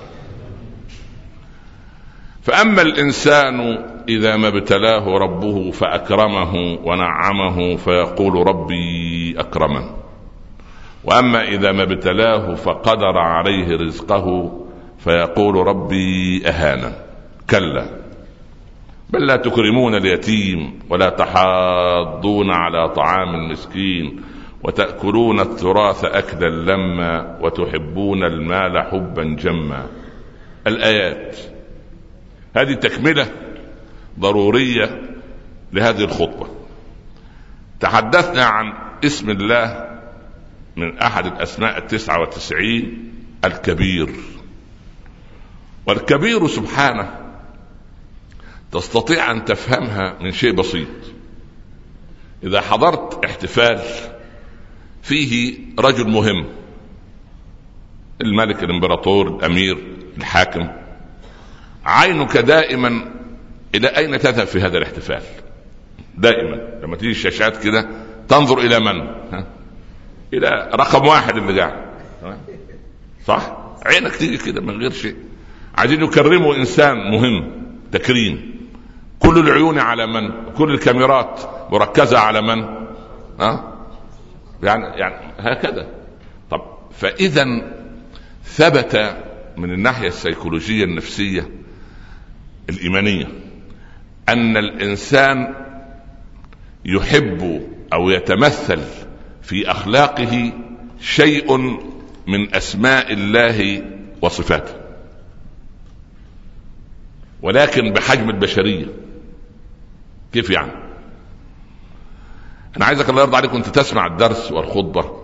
[2.44, 9.90] فأما الإنسان إذا ما ابتلاه ربه فأكرمه ونعمه فيقول ربي اكرمن.
[11.04, 14.52] وأما إذا ما ابتلاه فقدر عليه رزقه
[14.98, 16.94] فيقول ربي اهانا
[17.50, 17.86] كلا.
[19.10, 24.22] بل لا تكرمون اليتيم ولا تحاضون على طعام المسكين
[24.64, 29.88] وتأكلون التراث اكلا لما وتحبون المال حبا جما.
[30.68, 31.38] الآيات.
[32.56, 33.28] هذه تكملة
[34.20, 35.02] ضرورية
[35.74, 36.48] لهذه الخطبة.
[37.80, 38.74] تحدثنا عن
[39.06, 39.90] اسم الله
[40.76, 43.14] من أحد الأسماء التسعة وتسعين
[43.46, 44.16] الكبير.
[45.86, 47.16] والكبير سبحانه
[48.72, 50.88] تستطيع أن تفهمها من شيء بسيط.
[52.44, 53.82] إذا حضرت احتفال
[55.02, 56.46] فيه رجل مهم
[58.22, 59.78] الملك الإمبراطور الأمير
[60.18, 60.70] الحاكم
[61.86, 63.19] عينك دائما
[63.76, 65.22] إلى أين تذهب في هذا الاحتفال؟
[66.18, 67.90] دائما لما تيجي الشاشات كده
[68.28, 69.02] تنظر إلى من؟
[69.34, 69.46] ها؟
[70.34, 71.90] إلى رقم واحد اللي قاعد
[73.26, 75.16] صح؟ عينك تيجي كده من غير شيء.
[75.76, 77.52] عايزين يكرموا إنسان مهم
[77.92, 78.60] تكريم.
[79.20, 81.40] كل العيون على من؟ كل الكاميرات
[81.72, 82.64] مركزة على من؟
[83.40, 83.76] ها؟
[84.64, 85.88] يعني يعني هكذا.
[86.52, 87.46] طب فاذا
[88.44, 89.16] ثبت
[89.58, 91.50] من الناحية السيكولوجية النفسية
[92.70, 93.28] الإيمانية
[94.34, 95.56] أن الإنسان
[96.86, 98.82] يحب أو يتمثل
[99.42, 100.54] في أخلاقه
[101.02, 101.58] شيء
[102.28, 103.84] من أسماء الله
[104.22, 104.74] وصفاته.
[107.42, 108.86] ولكن بحجم البشرية.
[110.34, 110.72] كيف يعني؟
[112.78, 115.24] أنا عايزك الله يرضى عليك وأنت تسمع الدرس والخطبة.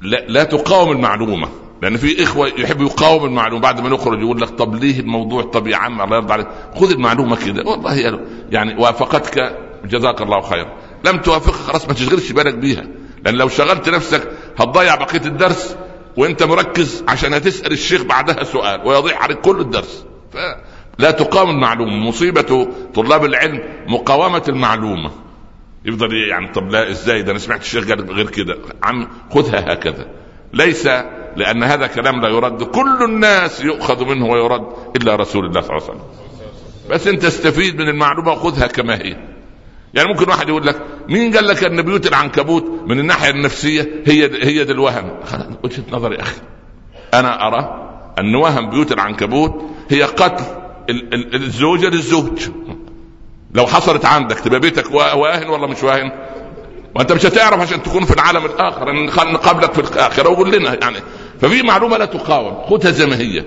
[0.00, 1.48] لا, لا تقاوم المعلومة.
[1.82, 5.66] لأن في إخوة يحب يقاوم المعلومة بعد ما نخرج يقول لك طب ليه الموضوع طب
[5.66, 6.46] يا عم الله يرضى عليك.
[6.74, 7.70] خذ المعلومة كده.
[7.70, 10.72] والله يعني وافقتك جزاك الله خيرا.
[11.04, 12.84] لم توافقك خلاص ما تشغلش بالك بيها.
[13.24, 15.76] لأن لو شغلت نفسك هتضيع بقية الدرس
[16.16, 20.04] وأنت مركز عشان هتسأل الشيخ بعدها سؤال ويضيع عليك كل الدرس.
[20.98, 21.92] لا تقاوم المعلومة.
[22.08, 25.10] مصيبة طلاب العلم مقاومة المعلومة.
[25.84, 28.58] يفضل يعني طب لا إزاي؟ ده أنا سمعت الشيخ قال غير كده.
[28.82, 30.06] عم خذها هكذا.
[30.52, 30.88] ليس
[31.36, 32.62] لأن هذا كلام لا يرد.
[32.62, 36.06] كل الناس يؤخذ منه ويرد إلا رسول الله صلى الله عليه وسلم.
[36.90, 39.16] بس أنت استفيد من المعلومة وخذها كما هي.
[39.94, 44.44] يعني ممكن واحد يقول لك مين قال لك أن بيوت العنكبوت من الناحية النفسية هي
[44.44, 45.10] هي الوهم؟
[45.64, 46.40] وجهة نظري أخي.
[47.14, 50.44] أنا أرى أن وهم بيوت العنكبوت هي قتل
[51.34, 52.48] الزوجة للزوج.
[53.54, 56.12] لو حصلت عندك تبقى بيتك واهن ولا مش واهن؟
[56.96, 58.92] وأنت مش هتعرف عشان تكون في العالم الآخر.
[59.32, 60.28] نقابلك في الآخرة.
[60.28, 60.96] وقول لنا يعني.
[61.40, 62.62] ففي معلومة لا تقاوم.
[62.62, 63.44] خذها زي ما هي.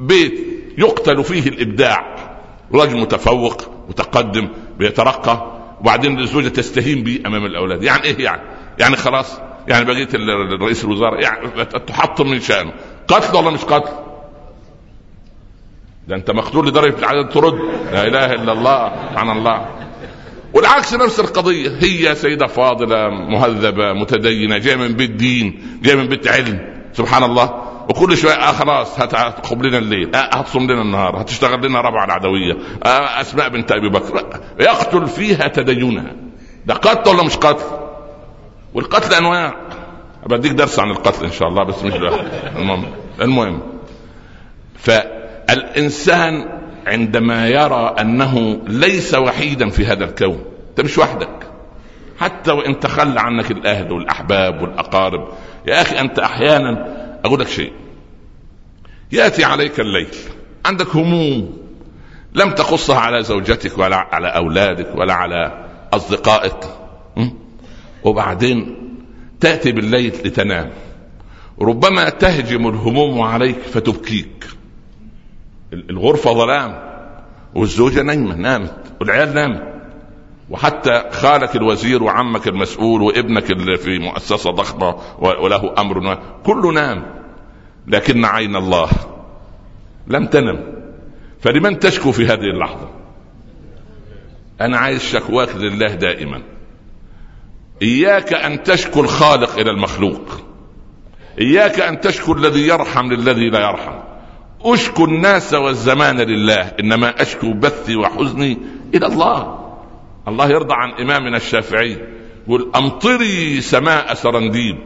[0.00, 0.34] بيت
[0.78, 2.16] يقتل فيه الإبداع.
[2.74, 4.48] رجل متفوق متقدم
[4.78, 7.82] بيترقى وبعدين الزوجة تستهين به أمام الأولاد.
[7.82, 8.42] يعني إيه يعني؟
[8.78, 9.38] يعني خلاص.
[9.68, 10.14] يعني بقيت
[10.62, 12.72] رئيس الوزراء يعني تحطم من شأنه.
[13.08, 13.92] قتل ولا مش قتل؟
[16.08, 17.54] ده أنت مقتول لدرجة العدد ترد.
[17.92, 18.92] لا إله إلا الله.
[19.10, 19.66] سبحان الله.
[20.54, 21.70] والعكس نفس القضية.
[21.78, 26.60] هي سيدة فاضلة مهذبة متدينة جاية من بيت دين جاية من بيت علم
[26.92, 30.14] سبحان الله وكل شوية آه خلاص هتقوم لنا الليل.
[30.16, 31.20] آه هتصوم لنا النهار.
[31.22, 32.56] هتشتغل لنا ربع العدوية.
[32.84, 34.24] آه أسماء بنت أبي بكر.
[34.60, 36.12] يقتل فيها تدينها.
[36.66, 37.64] ده قتل ولا مش قتل؟
[38.74, 39.54] والقتل أنواع.
[40.26, 41.92] بديك درس عن القتل إن شاء الله بس مش
[42.56, 42.84] المهم.
[43.20, 43.60] المهم.
[44.78, 50.44] فالإنسان عندما يرى أنه ليس وحيدا في هذا الكون.
[50.70, 51.50] أنت مش وحدك.
[52.18, 55.28] حتى وإن تخلى عنك الأهل والأحباب والأقارب.
[55.66, 56.86] يا أخي أنت أحيانا
[57.24, 57.72] أقول لك شيء.
[59.12, 60.14] يأتي عليك الليل.
[60.66, 61.58] عندك هموم
[62.34, 66.64] لم تقصها على زوجتك ولا على أولادك ولا على أصدقائك.
[68.04, 68.76] وبعدين
[69.40, 70.70] تأتي بالليل لتنام.
[71.60, 74.46] ربما تهجم الهموم عليك فتبكيك.
[75.72, 76.90] الغرفة ظلام
[77.54, 79.70] والزوجة نايمة نامت والعيال نامت.
[80.50, 87.20] وحتى خالك الوزير وعمك المسؤول وابنك اللي في مؤسسة ضخمة وله أمر كله نام.
[87.86, 88.88] لكن عين الله
[90.06, 90.80] لم تنم.
[91.40, 92.90] فلمن تشكو في هذه اللحظة؟
[94.60, 96.42] أنا عايز شكواك لله دائما.
[97.82, 100.40] إياك أن تشكو الخالق إلى المخلوق.
[101.40, 104.09] إياك أن تشكو الذي يرحم للذي لا يرحم.
[104.64, 108.58] أشكو الناس والزمان لله إنما أشكو بثي وحزني
[108.94, 109.58] إلى الله.
[110.28, 111.98] الله يرضى عن إمامنا الشافعي
[112.46, 114.78] يقول أمطري سماء سرنديب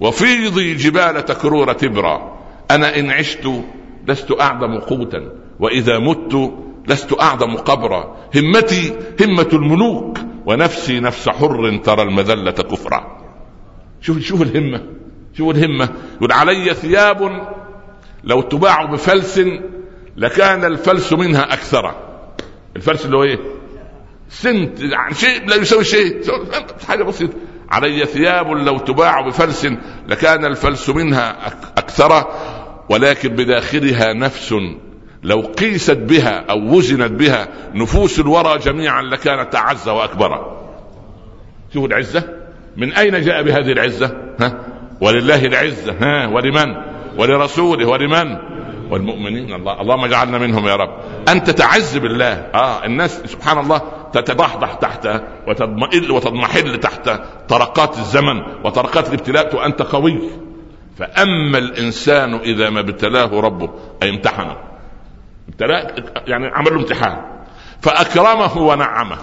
[0.00, 2.38] وفيضي جبال تكرور تبرا.
[2.70, 3.48] أنا إن عشت
[4.08, 6.52] لست أعظم قوتا وإذا مت
[6.88, 8.16] لست أعظم قبرا.
[8.36, 13.22] همتي همة الملوك ونفسي نفس حر ترى المذلة كفرا.
[14.00, 14.82] شوف شوف الهمة
[15.38, 15.88] شوف الهمة.
[16.16, 17.48] يقول علي ثياب
[18.26, 19.40] لو تباع بفلس
[20.16, 21.94] لكان الفلس منها أكثر.
[22.76, 23.38] الفلس اللي هو إيه؟
[24.28, 26.22] سنت يعني شيء لا يساوي شيء.
[26.88, 27.34] حاجة بسيطة.
[27.70, 29.66] علي ثياب لو تباع بفلس
[30.08, 31.46] لكان الفلس منها
[31.78, 32.26] أكثر
[32.88, 34.54] ولكن بداخلها نفس.
[35.22, 40.56] لو قيست بها أو وزنت بها نفوس الورى جميعا لكانت أعز وأكبر.
[41.74, 42.22] شوف العزة.
[42.76, 44.66] من أين جاء بهذه العزة؟ ها؟
[45.00, 45.92] ولله العزة.
[46.00, 48.36] ها؟ ولمن؟ ولرسوله ولمن؟
[48.90, 49.54] والمؤمنين.
[49.54, 49.80] الله.
[49.80, 50.90] اللهم اجعلنا منهم يا رب.
[51.28, 52.32] أنت تعز بالله.
[52.54, 53.80] آه الناس سبحان الله
[54.12, 55.08] تتضحضح تحت
[55.48, 57.10] وتضمئل وتضمحل تحت
[57.48, 60.18] طرقات الزمن وطرقات الابتلاء وأنت قوي.
[60.98, 63.70] فأما الإنسان إذا ما ابتلاه ربه
[64.02, 64.56] أي امتحنه.
[65.48, 65.94] ابتلاه
[66.26, 67.16] يعني عمل له امتحان.
[67.80, 69.18] فأكرمه ونعمه.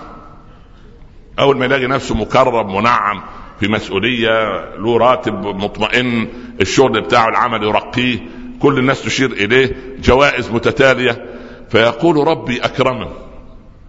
[1.40, 3.24] أول ما يلاقي نفسه مكرم منعم
[3.60, 4.30] في مسؤوليه
[4.76, 6.28] له راتب مطمئن
[6.62, 8.20] الشغل بتاعه العمل يرقيه
[8.60, 11.26] كل الناس تشير إليه جوائز متتالية.
[11.70, 13.08] فيقول ربي أكرمن.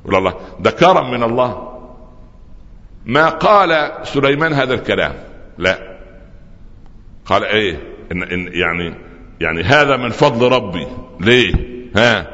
[0.07, 1.75] الله ده كرم من الله.
[3.07, 5.15] ما قال سليمان هذا الكلام؟
[5.59, 5.99] لا.
[7.27, 7.81] قال إيه؟
[8.13, 8.95] إن, إن يعني
[9.41, 10.87] يعني هذا من فضل ربي.
[11.21, 11.55] ليه؟
[11.97, 12.27] ها؟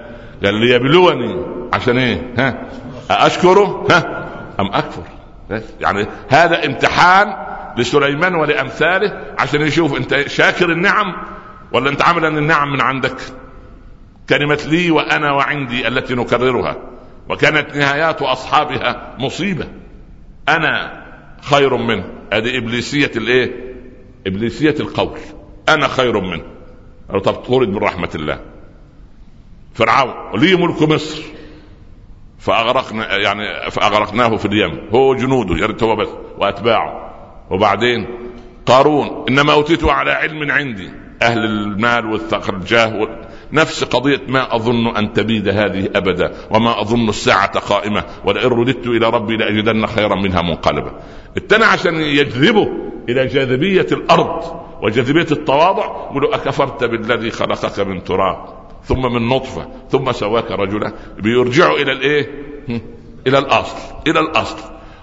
[0.45, 1.45] قال ليبلوني.
[1.73, 2.69] عشان إيه؟ ها؟
[3.11, 4.27] أشكره؟ ها؟
[4.61, 5.03] أم أكفر؟
[5.81, 7.35] يعني هذا امتحان
[7.77, 11.17] لسليمان ولأمثاله عشان يشوف انت شاكر النعم
[11.73, 13.17] ولا انت عامل أن النعم من عندك.
[14.29, 16.77] كلمة لي وأنا وعندي التي نكررها
[17.29, 19.69] وكانت نهايات أصحابها مصيبة.
[20.49, 21.03] أنا
[21.43, 23.75] خير منه هذه إبليسية الإيه؟
[24.27, 25.19] إبليسية القول.
[25.69, 26.45] أنا خير منه
[27.09, 28.41] طب طرد من رحمة الله.
[29.75, 31.23] فرعون لي ملك مصر.
[32.41, 34.89] فاغرقنا يعني فأغرقناه في اليم.
[34.95, 37.11] هو وجنوده يا ريت هو بس وأتباعه.
[37.51, 38.07] وبعدين
[38.67, 40.91] قارون إنما اوتيته على علم عندي.
[41.23, 43.09] أهل المال والثقل الجاه
[43.53, 49.11] نفس قضية ما أظن أن تبيد هذه أبدا وما أظن الساعة قائمة ولئن رددت إلى
[49.11, 51.01] ربي لأجدن خيرا منها منقلبا.
[51.37, 52.69] التاني عشان يجذبه
[53.09, 58.60] إلى جاذبية الأرض وجاذبية التواضع يقول أكفرت بالذي خلقك من تراب.
[58.85, 60.93] ثم من نطفة ثم سواك رجلا.
[61.19, 62.31] بيرجعوا إلى الإيه؟
[63.27, 64.57] إلى الأصل إلى الأصل.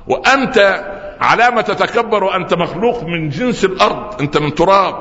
[0.08, 0.86] وأنت
[1.22, 4.96] علامة تتكبر وأنت مخلوق من جنس الأرض أنت من تراب.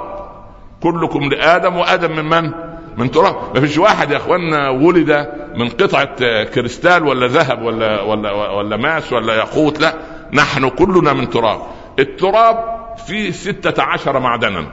[0.82, 2.52] كلكم لآدم وآدم من من؟
[2.96, 3.36] من تراب.
[3.54, 9.12] ما فيش واحد يا اخوانا ولد من قطعة كريستال ولا ذهب ولا ولا ولا ماس
[9.12, 9.80] ولا ياقوت.
[9.80, 9.94] لا
[10.32, 11.60] نحن كلنا من تراب.
[11.98, 14.66] التراب فيه ستة عشر معدنا.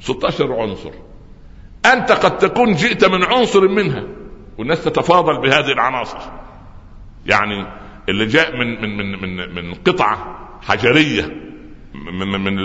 [0.00, 0.90] 16 عنصر.
[1.86, 4.02] أنت قد تكون جئت من عنصر منها.
[4.58, 6.18] والناس تتفاضل بهذه العناصر.
[7.26, 7.66] يعني
[8.08, 11.36] اللي جاء من من من من, من قطعة حجرية
[11.94, 12.58] من من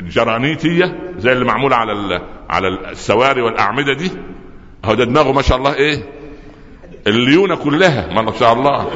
[0.00, 4.10] الجرانيتية زي اللي معمولة على على السواري والأعمدة دي.
[4.84, 6.02] هو ده دماغه ما شاء الله إيه؟
[7.06, 8.90] الليونة كلها ما شاء الله.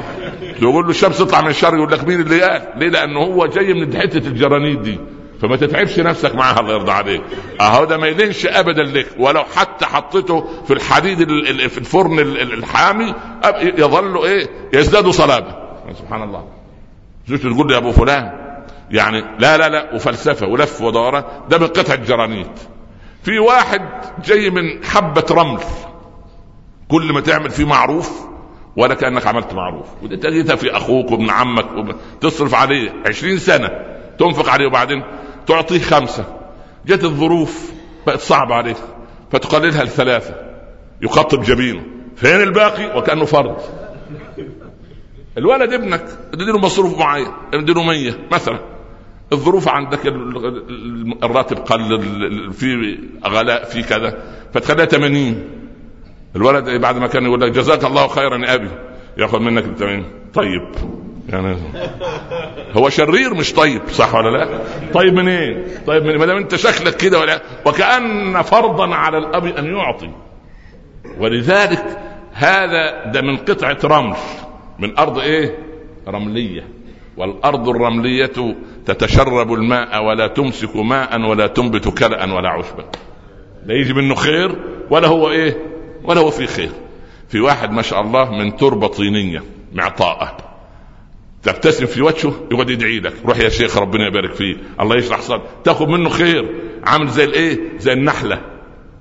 [0.62, 2.62] يقول له الشمس تطلع من الشرق يقول لك مين اللي قال.
[2.76, 4.98] ليه؟ لأنه هو جاي من حتة الجرانيت دي.
[5.42, 7.22] فما تتعبش نفسك معاها الله يرضى عليك.
[7.60, 11.18] أهو ده ما يلينش ابدا لك ولو حتى حطيته في الحديد
[11.68, 13.14] في الفرن الحامي
[13.62, 15.54] يظل إيه؟ يزداد صلابة.
[15.98, 16.44] سبحان الله.
[17.28, 18.32] زوجته تقول لي يا أبو فلان
[18.90, 22.58] يعني لا لا لا وفلسفة ولف ودوران ده من قطع الجرانيت.
[23.22, 23.82] في واحد
[24.24, 25.60] جاي من حبة رمل.
[26.88, 28.26] كل ما تعمل فيه معروف
[28.76, 29.86] ولا كأنك عملت معروف.
[30.02, 33.70] وده في أخوك وابن عمك تصرف عليه عشرين سنة
[34.18, 35.02] تنفق عليه وبعدين
[35.46, 36.24] تعطيه خمسة.
[36.86, 37.72] جت الظروف
[38.06, 38.76] بقت صعبة عليه
[39.30, 40.34] فتقللها لثلاثة.
[41.02, 41.82] يخطب جبينه.
[42.16, 43.56] فين الباقي؟ وكأنه فرض
[45.38, 48.58] الولد ابنك اديله مصروف معين اديله 100 مثلا.
[49.32, 50.06] الظروف عندك
[51.22, 54.22] الراتب قل في غلاء في كذا
[54.54, 55.44] فتخليها 80
[56.36, 58.68] الولد بعد ما كان يقول لك جزاك الله خيرا يا أبي.
[59.18, 60.74] ياخذ منك ال 80 طيب.
[61.32, 61.56] يعني
[62.72, 64.48] هو شرير مش طيب صح ولا لا؟
[64.94, 69.46] طيب منين؟ إيه؟ طيب من ما دام انت شكلك كده ولا وكأن فرضا على الأب
[69.46, 70.10] أن يعطي
[71.18, 71.84] ولذلك
[72.32, 74.16] هذا ده من قطعة رمل
[74.78, 75.58] من أرض إيه؟
[76.08, 76.64] رملية
[77.16, 78.32] والأرض الرملية
[78.86, 82.84] تتشرب الماء ولا تمسك ماء ولا تنبت كلأ ولا عشبا
[83.66, 84.56] لا يجي منه خير
[84.90, 85.56] ولا هو إيه
[86.04, 86.70] ولا هو في خير
[87.28, 89.42] في واحد ما شاء الله من تربة طينية
[89.72, 90.36] معطاءة
[91.42, 93.14] تبتسم في وجهه يقعد يدعي لك.
[93.26, 95.42] روح يا شيخ ربنا يبارك فيه الله يشرح صدرك.
[95.64, 96.54] تاخذ منه خير.
[96.84, 98.40] عامل زي الايه؟ زي النحلة.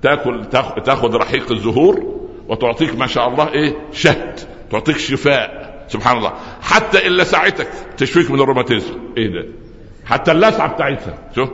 [0.02, 0.44] تاكل
[0.84, 4.40] تاخذ رحيق الزهور وتعطيك ما شاء الله إيه؟ شهد.
[4.70, 5.72] تعطيك شفاء.
[5.88, 6.32] سبحان الله.
[6.62, 7.68] حتى إلا ساعتك.
[7.96, 8.94] تشفيك من الروماتيزم.
[9.18, 9.46] إيه ده؟
[10.06, 11.18] حتى اللسعة بتاعتها.
[11.36, 11.48] شوف.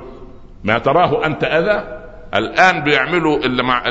[0.65, 1.99] ما تراه أنت أذى
[2.35, 3.83] الآن بيعملوا اللي مع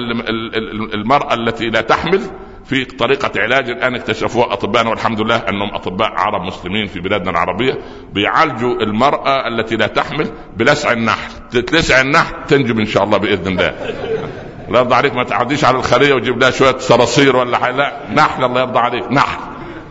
[0.94, 2.22] المرأة التي لا تحمل
[2.70, 7.78] في طريقة علاج الآن اكتشفوها أطباء والحمد لله أنهم أطباء عرب مسلمين في بلادنا العربية
[8.14, 11.32] بيعالجوا المرأة التي لا تحمل بلسع النحل.
[11.50, 13.74] تلسع النحل تنجب إن شاء الله بإذن الله.
[14.70, 17.76] لا يرضى عليك ما تعديش على الخلية وتجيب لها شوية صراصير ولا حاجة.
[17.76, 19.40] لا نحل الله يرضى عليك نحل.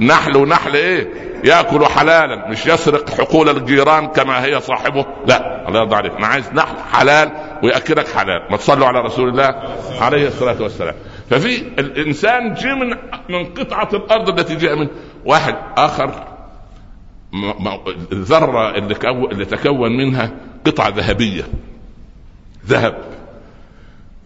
[0.00, 1.08] نحل ونحل إيه؟
[1.44, 5.06] يأكل حلالا مش يسرق حقول الجيران كما هي صاحبه.
[5.26, 6.12] لا الله يرضى عليك.
[6.12, 7.32] أنا عايز نحل حلال
[7.62, 8.42] ويأكلك حلال.
[8.51, 9.62] ما تصلوا على رسول الله
[10.01, 10.94] عليه الصلاة والسلام.
[11.31, 12.97] ففي الإنسان جاء من
[13.29, 14.89] من قطعة الأرض التي جاء من
[15.24, 16.37] واحد آخر
[18.12, 18.97] الذرة اللي,
[19.33, 20.33] اللي تكون منها
[20.66, 21.45] قطعة ذهبية
[22.66, 23.05] ذهب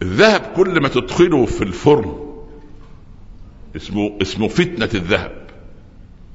[0.01, 2.15] الذهب كل ما تدخله في الفرن
[3.75, 5.31] اسمه اسمه فتنة الذهب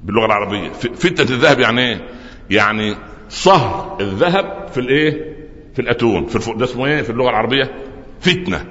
[0.04, 2.08] باللغة العربية فتنة الذهب يعني إيه؟
[2.50, 2.96] يعني
[3.28, 5.36] صهر الذهب في الإيه؟
[5.74, 6.50] في الأتون في الف...
[6.50, 7.70] ده اسمه إيه في اللغة العربية؟
[8.20, 8.64] فتنة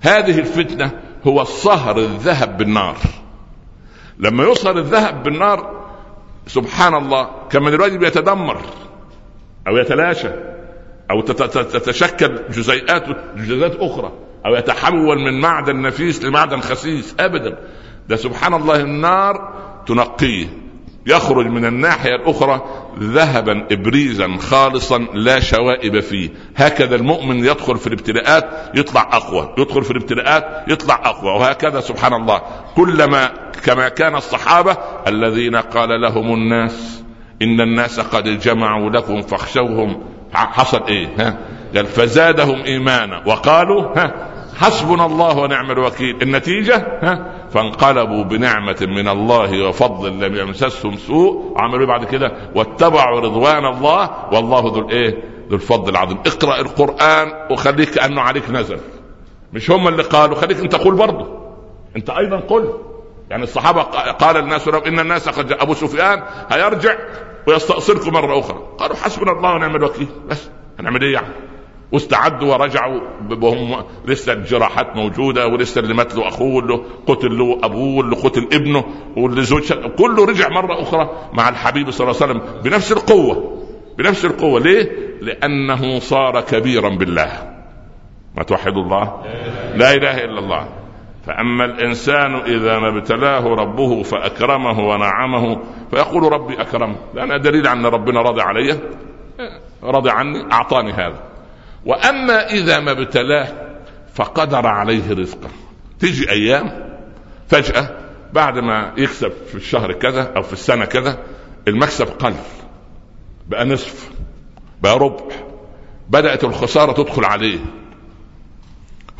[0.00, 2.96] هذه الفتنة هو صهر الذهب بالنار.
[4.18, 5.82] لما يصهر الذهب بالنار
[6.46, 8.60] سبحان الله كما دلوقتي بيتدمر
[9.68, 10.30] أو يتلاشى
[11.10, 13.04] أو تتشكل جزيئات
[13.36, 14.12] جزيئات أخرى
[14.46, 17.14] أو يتحول من معدن نفيس لمعدن خسيس.
[17.20, 17.58] ابدا.
[18.08, 19.54] ده سبحان الله النار
[19.86, 20.46] تنقيه
[21.06, 22.62] يخرج من الناحية الأخرى
[22.98, 26.30] ذهبا ابريزا خالصا لا شوائب فيه.
[26.56, 29.54] هكذا المؤمن يدخل في الابتلاءات يطلع أقوى.
[29.58, 31.30] يدخل في الابتلاءات يطلع أقوى.
[31.30, 32.42] وهكذا سبحان الله.
[32.76, 33.30] كلما
[33.64, 34.76] كما كان الصحابة
[35.06, 37.02] الذين قال لهم الناس
[37.42, 40.02] إن الناس قد جمعوا لكم فاخشوهم.
[40.34, 41.38] حصل إيه؟ ها؟
[41.76, 43.22] قال فزادهم ايمانا.
[43.26, 44.31] وقالوا ها؟
[44.62, 46.22] حسبنا الله ونعم الوكيل.
[46.22, 51.54] النتيجة؟ ها؟ فانقلبوا بنعمة من الله وفضل لم يمسسهم سوء.
[51.56, 54.10] عملوا إيه بعد كده؟ واتبعوا رضوان الله.
[54.32, 56.18] والله ذو الإيه؟ ذو الفضل العظيم.
[56.26, 58.78] اقرأ القرآن وخليك كأنه عليك نزل.
[59.52, 61.26] مش هم اللي قالوا خليك أنت قول برضه.
[61.96, 62.74] أنت أيضا قل.
[63.30, 63.82] يعني الصحابة
[64.12, 66.94] قال الناس إن الناس قد أبو سفيان هيرجع
[67.46, 68.58] ويستأصلكم مرة أخرى.
[68.78, 70.08] قالوا حسبنا الله ونعم الوكيل.
[70.28, 70.50] بس.
[70.80, 71.51] هنعمل إيه يعني؟
[71.92, 73.00] واستعدوا ورجعوا
[73.42, 78.48] وهم لسه الجراحات موجودة ولسه اللي مات له أخوه واللي قتل له أبوه واللي قتل
[78.52, 78.84] ابنه
[79.16, 83.62] واللي زوج كله رجع مرة أخرى مع الحبيب صلى الله عليه وسلم بنفس القوة
[83.98, 84.60] بنفس القوة.
[84.60, 84.90] ليه؟
[85.20, 87.54] لأنه صار كبيرا بالله.
[88.36, 89.22] ما توحدوا الله؟
[89.74, 90.68] لا إله إلا الله.
[91.26, 95.58] فأما الإنسان إذا ما ابتلاه ربه فأكرمه ونعمه
[95.90, 98.78] فيقول ربي اكرمه لأن دليل أن ربنا رضي علي.
[99.82, 101.31] رضي عني أعطاني هذا.
[101.86, 103.48] وأما إذا ما ابتلاه
[104.14, 105.48] فقدر عليه رزقه.
[106.00, 106.96] تيجي أيام
[107.48, 107.98] فجأة
[108.32, 111.18] بعد ما يكسب في الشهر كذا أو في السنة كذا
[111.68, 112.34] المكسب قل
[113.48, 114.10] بقى نصف
[114.82, 115.34] بقى ربع
[116.08, 117.58] بدأت الخسارة تدخل عليه.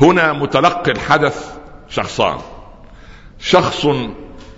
[0.00, 1.58] هنا متلقي الحدث
[1.88, 2.38] شخصان.
[3.38, 3.86] شخص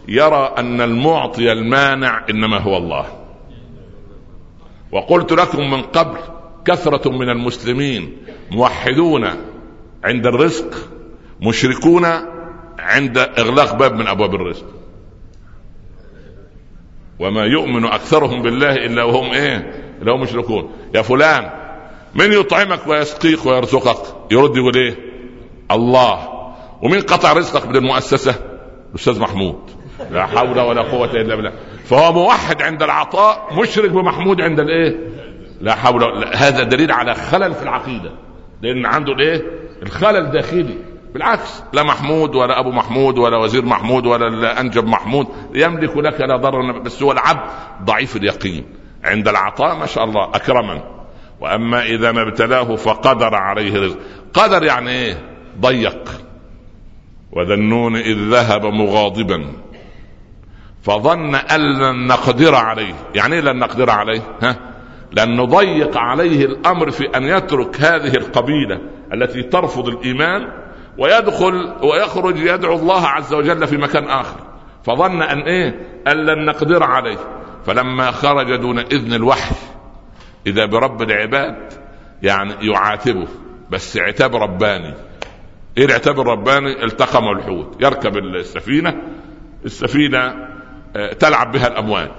[0.09, 3.07] يرى أن المعطي المانع إنما هو الله.
[4.93, 6.19] وقلت لكم من قبل
[6.65, 8.17] كثرة من المسلمين
[8.51, 9.25] موحدون
[10.05, 10.75] عند الرزق
[11.41, 12.05] مشركون
[12.79, 14.67] عند إغلاق باب من أبواب الرزق.
[17.19, 19.57] وما يؤمن أكثرهم بالله إلا وهم إيه؟
[20.03, 20.71] إلا هم مشركون.
[20.95, 21.51] يا فلان
[22.15, 24.97] من يطعمك ويسقيك ويرزقك؟ يرد يقول إيه؟
[25.71, 26.29] الله.
[26.83, 28.35] ومن قطع رزقك من المؤسسة؟
[28.91, 29.59] الأستاذ محمود.
[30.11, 31.53] لا حول ولا قوة إلا بالله.
[31.85, 35.15] فهو موحد عند العطاء مشرك بمحمود عند الإيه؟
[35.61, 38.11] لا حول هذا دليل على خلل في العقيدة.
[38.63, 39.43] لأن عنده الإيه؟
[39.83, 40.79] الخلل داخلي
[41.15, 46.37] بالعكس لا محمود ولا أبو محمود ولا وزير محمود ولا أنجب محمود يملك لك لا
[46.37, 47.41] ضرر بس هو العبد
[47.85, 48.65] ضعيف اليقين.
[49.05, 50.83] عند العطاء ما شاء الله اكرما.
[51.41, 53.99] وأما إذا ما ابتلاه فقدر عليه رزق.
[54.35, 55.23] قدر يعني إيه؟
[55.61, 56.11] ضيق.
[57.33, 59.53] وذنون إذ ذهب مغاضبا.
[60.83, 62.95] فظن أن لن نقدر عليه.
[63.15, 64.74] يعني إيه لن نقدر عليه؟ ها؟
[65.13, 68.81] لأن نضيق عليه الأمر في أن يترك هذه القبيلة
[69.13, 70.49] التي ترفض الإيمان
[70.99, 74.41] ويدخل ويخرج يدعو الله عز وجل في مكان آخر.
[74.85, 77.19] فظن أن إيه؟ أن لن نقدر عليه.
[77.67, 79.55] فلما خرج دون إذن الوحي
[80.47, 81.73] إذا برب العباد
[82.23, 83.27] يعني يعاتبه.
[83.71, 84.95] بس عتاب رباني.
[85.79, 87.77] إيه العتاب الرباني؟ التقم الحوت.
[87.81, 89.03] يركب السفينة.
[89.65, 90.35] السفينة
[90.97, 92.11] آه، تلعب بها الأمواج.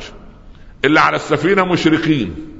[0.85, 2.54] اللي على السفينة مشركين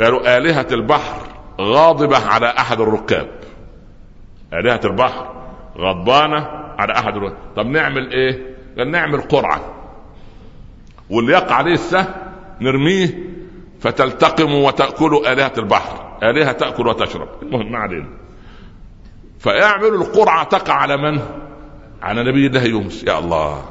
[0.00, 1.20] قالوا آلهة البحر
[1.60, 3.30] غاضبة على أحد الركاب.
[4.52, 5.32] آلهة البحر
[5.78, 6.46] غضبانة
[6.78, 7.38] على أحد الركاب.
[7.56, 9.74] طب نعمل إيه؟ قال نعمل قرعة.
[11.10, 12.14] واللي يقع عليه السهم
[12.60, 13.24] نرميه
[13.80, 16.18] فتلتقم وتأكل آلهة البحر.
[16.22, 17.28] آلهة تأكل وتشرب.
[17.42, 18.08] المهم ما علينا.
[19.38, 21.20] فيعملوا القرعة تقع على من؟
[22.02, 23.04] على نبي الله يونس.
[23.04, 23.64] يا الله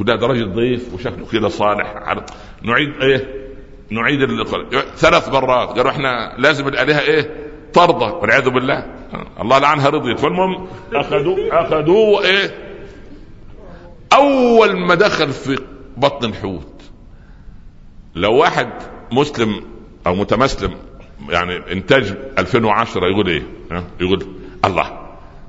[0.00, 2.16] وده درجة ضيف وشكله كده صالح.
[2.62, 3.47] نعيد إيه؟
[3.90, 4.20] نعيد
[4.96, 5.68] ثلاث مرات.
[5.68, 7.30] قالوا إحنا لازم الآلهة إيه؟
[7.72, 8.04] ترضى.
[8.04, 8.86] والعياذ بالله.
[9.40, 10.18] الله لعنها رضيت.
[10.20, 12.54] فالمهم اخذوه أخذوه إيه؟
[14.12, 15.58] أول ما دخل في
[15.96, 16.82] بطن الحوت.
[18.14, 18.68] لو واحد
[19.12, 19.64] مسلم
[20.06, 20.74] أو متمسلم
[21.28, 23.42] يعني إنتاج 2010 يقول إيه؟
[24.00, 24.26] يقول
[24.64, 24.98] الله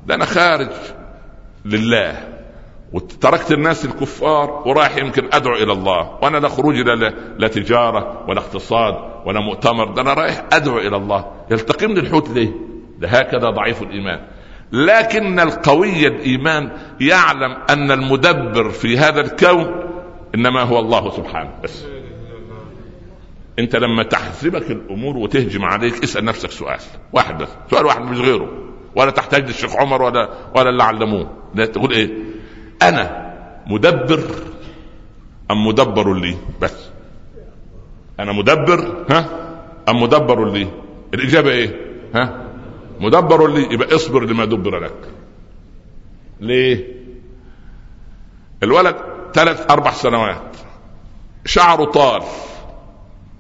[0.08, 0.70] ده أنا خارج
[1.66, 2.39] لله.
[2.94, 6.18] وتركت الناس الكفار ورايح يمكن أدعو إلى الله.
[6.22, 9.92] وأنا لا خروج لا, لا تجارة ولا اقتصاد ولا مؤتمر.
[9.92, 11.26] ده أنا رايح أدعو إلى الله.
[11.52, 12.52] يلتقمني الحوت ليه؟
[13.00, 14.20] ده هكذا ضعيف الإيمان.
[14.72, 16.72] لكن القوي الإيمان
[17.02, 19.90] يعلم أن المدبر في هذا الكون
[20.36, 21.52] إنما هو الله سبحانه.
[21.64, 21.86] بس
[23.60, 26.80] أنت لما تحسبك الأمور وتهجم عليك اسأل نفسك سؤال
[27.14, 27.50] واحد بس.
[27.72, 28.50] سؤال واحد مش غيره.
[28.96, 31.30] ولا تحتاج للشيخ عمر ولا ولا اللي علموه.
[31.74, 32.29] تقول إيه؟
[32.82, 33.34] أنا
[33.68, 34.24] مدبر
[35.52, 36.90] أم مدبر لي؟ بس.
[38.20, 39.26] أنا مدبر ها؟
[39.90, 40.68] أم مدبر لي؟
[41.14, 41.76] الإجابة إيه؟
[42.16, 42.46] ها؟
[43.00, 45.10] مدبر لي يبقى اصبر لما دبر لك.
[46.40, 46.88] ليه؟
[48.64, 48.96] الولد
[49.34, 50.58] ثلاث أربع سنوات.
[51.46, 52.22] شعره طال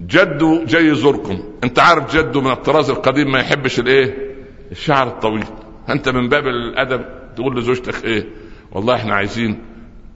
[0.01, 1.43] جده جاي يزوركم.
[1.63, 4.35] أنت عارف جده من الطراز القديم ما يحبش الإيه؟
[4.71, 5.45] الشعر الطويل.
[5.89, 8.25] أنت من باب الأدب تقول لزوجتك إيه؟
[8.71, 9.61] والله إحنا عايزين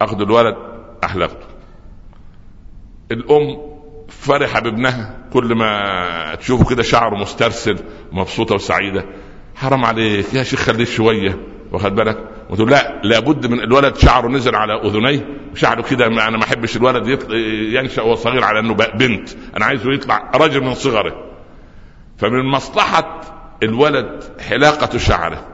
[0.01, 0.55] أخذ الولد
[1.03, 1.47] احلقته
[3.11, 3.57] الأم
[4.09, 7.79] فرحه بابنها كل ما تشوفه كده شعره مسترسل
[8.11, 9.05] مبسوطه وسعيدة.
[9.55, 11.39] حرام عليك يا شيخ خليه شوية
[11.71, 16.43] واخد بالك؟ وتقول لا لابد من الولد شعره نزل على أذنيه شعره كده أنا ما
[16.43, 17.07] أحبش الولد
[17.73, 21.29] ينشا وهو صغير على إنه بنت أنا عايزه يطلع رجل من صغره.
[22.17, 23.21] فمن مصلحة
[23.63, 25.52] الولد حلاقة شعره.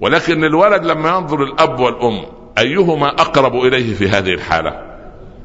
[0.00, 2.22] ولكن الولد لما ينظر الأب والأم
[2.58, 4.88] أيهما أقرب إليه في هذه الحالة؟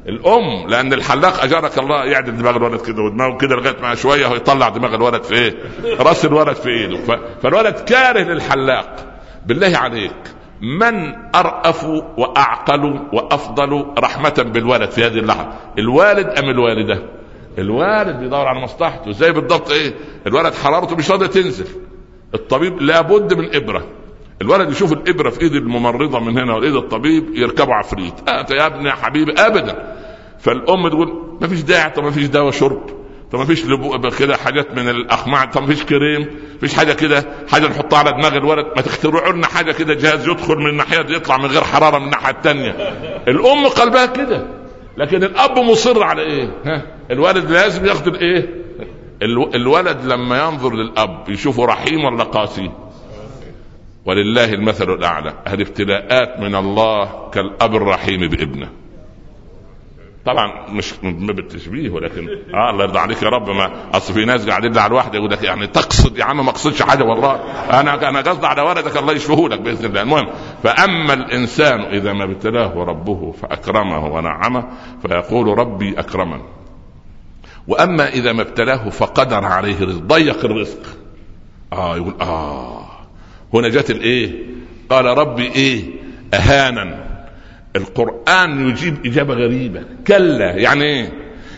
[0.08, 4.68] الأم لأن الحلاق أجارك الله يعدل دماغ الولد كده ودماغه كده لغاية ما شوية ويطلع
[4.68, 5.54] دماغ الولد في إيه؟
[6.00, 7.18] رأس الولد في إيده.
[7.42, 9.16] فالولد كاره للحلاق.
[9.46, 10.16] بالله عليك
[10.60, 11.84] من أرأف
[12.18, 15.48] وأعقل وأفضل رحمة بالولد في هذه اللحظة؟
[15.78, 17.02] الوالد أم الوالدة؟
[17.58, 19.10] الوالد بيدور على مصلحته.
[19.12, 19.94] زي بالضبط إيه؟
[20.26, 21.66] الولد حرارته مش راضية تنزل.
[22.34, 23.84] الطبيب لابد من إبرة.
[24.42, 28.88] الولد يشوف الإبرة في إيد الممرضة من هنا وإيد الطبيب يركبوا عفريت أنت يا ابني
[28.88, 29.94] يا حبيبي ابدا.
[30.38, 32.86] فالأم تقول ما فيش داعي طب ما فيش دواء شرب
[33.32, 33.64] طب ما فيش
[34.18, 36.20] كده حاجات من الاقماع طب ما فيش كريم
[36.52, 40.28] ما فيش حاجة كده حاجة نحطها على دماغ الولد ما تخترعوا لنا حاجة كده جهاز
[40.28, 42.70] يدخل من الناحية دي يطلع من غير حرارة من الناحية الثانية
[43.28, 44.46] الأم قلبها كده
[44.96, 48.64] لكن الأب مصر على إيه؟ ها؟ الولد لازم ياخد الإيه؟
[49.54, 52.70] الولد لما ينظر للأب يشوفه رحيم ولا قاسي؟
[54.06, 55.34] ولله المثل الأعلى.
[55.46, 58.68] الابتلاءات من الله كالأب الرحيم بابنه.
[60.26, 63.50] طبعا مش من باب التشبيه ولكن آه الله يرضى عليك يا رب.
[63.50, 66.82] ما أصل في ناس قاعدين على الواحده يقول لك يعني تقصد يا عم ما أقصدش
[66.82, 67.34] حاجة والله.
[67.80, 70.02] أنا أنا قصدي على ولدك الله يشفيه لك بإذن الله.
[70.02, 70.26] المهم
[70.62, 74.68] فأما الإنسان إذا ما ابتلاه ربه فأكرمه ونعمه
[75.02, 76.40] فيقول ربي أكرمن.
[77.68, 80.80] وأما إذا ما ابتلاه فقدر عليه رزق ضيق الرزق.
[81.72, 82.83] آه يقول آه
[83.54, 84.32] هنا جت الإيه؟
[84.90, 85.84] قال ربي إيه؟
[86.34, 87.04] اهانا.
[87.76, 89.84] القرآن يجيب إجابة غريبة.
[90.06, 90.50] كلا.
[90.50, 91.12] يعني إيه؟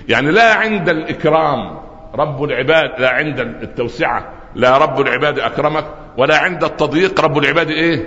[0.09, 1.79] يعني لا عند الإكرام.
[2.15, 4.33] رب العباد لا عند التوسعة.
[4.55, 5.87] لا رب العباد أكرمك
[6.17, 7.21] ولا عند التضييق.
[7.21, 8.07] رب العباد إيه؟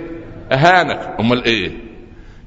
[0.52, 1.16] أهانك.
[1.20, 1.72] أمال إيه؟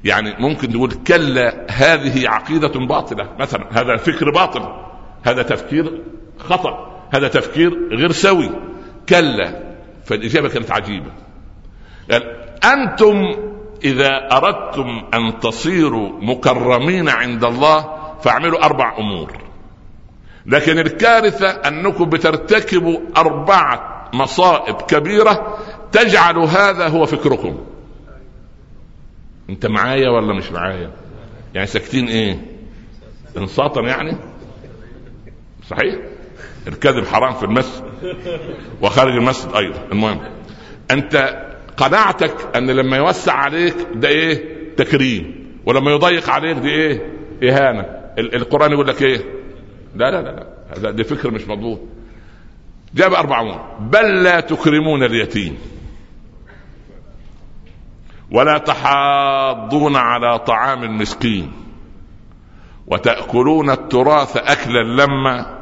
[0.04, 3.30] يعني ممكن تقول كلا هذه عقيدة باطلة.
[3.40, 4.62] مثلا هذا فكر باطل.
[5.24, 6.02] هذا تفكير
[6.38, 7.02] خطأ.
[7.14, 8.50] هذا تفكير غير سوي.
[9.10, 9.74] كلا.
[10.06, 11.12] فالإجابة كانت عجيبة.
[12.12, 12.24] قال
[12.64, 13.36] أنتم
[13.84, 19.38] إذا أردتم أن تصيروا مكرمين عند الله فاعملوا أربع أمور.
[20.46, 25.58] لكن الكارثة أنكم بترتكبوا أربعة مصائب كبيرة
[25.92, 27.58] تجعل هذا هو فكركم.
[29.50, 30.92] أنت معايا ولا مش معايا؟
[31.54, 32.46] يعني ساكتين إيه؟
[33.38, 34.18] انصاتا يعني؟
[35.70, 35.96] صحيح؟
[36.68, 37.84] الكذب حرام في المسجد
[38.82, 39.80] وخارج المسجد أيضا.
[39.92, 40.20] المهم
[40.92, 41.44] أنت
[41.78, 44.44] قناعتك ان لما يوسع عليك ده إيه؟
[44.78, 45.44] تكريم.
[45.66, 47.14] ولما يضيق عليك دي إيه؟
[47.44, 47.86] اهانة.
[48.18, 49.18] القرآن يقول لك إيه؟
[49.96, 50.48] لا لا لا
[50.78, 51.80] هذا دي فكر مش مضبوط.
[52.96, 55.58] جاب أربعون بل لا تكرمون اليتيم.
[58.32, 61.52] ولا تحاضون على طعام المسكين.
[62.88, 65.60] وتأكلون التراث أكلا لما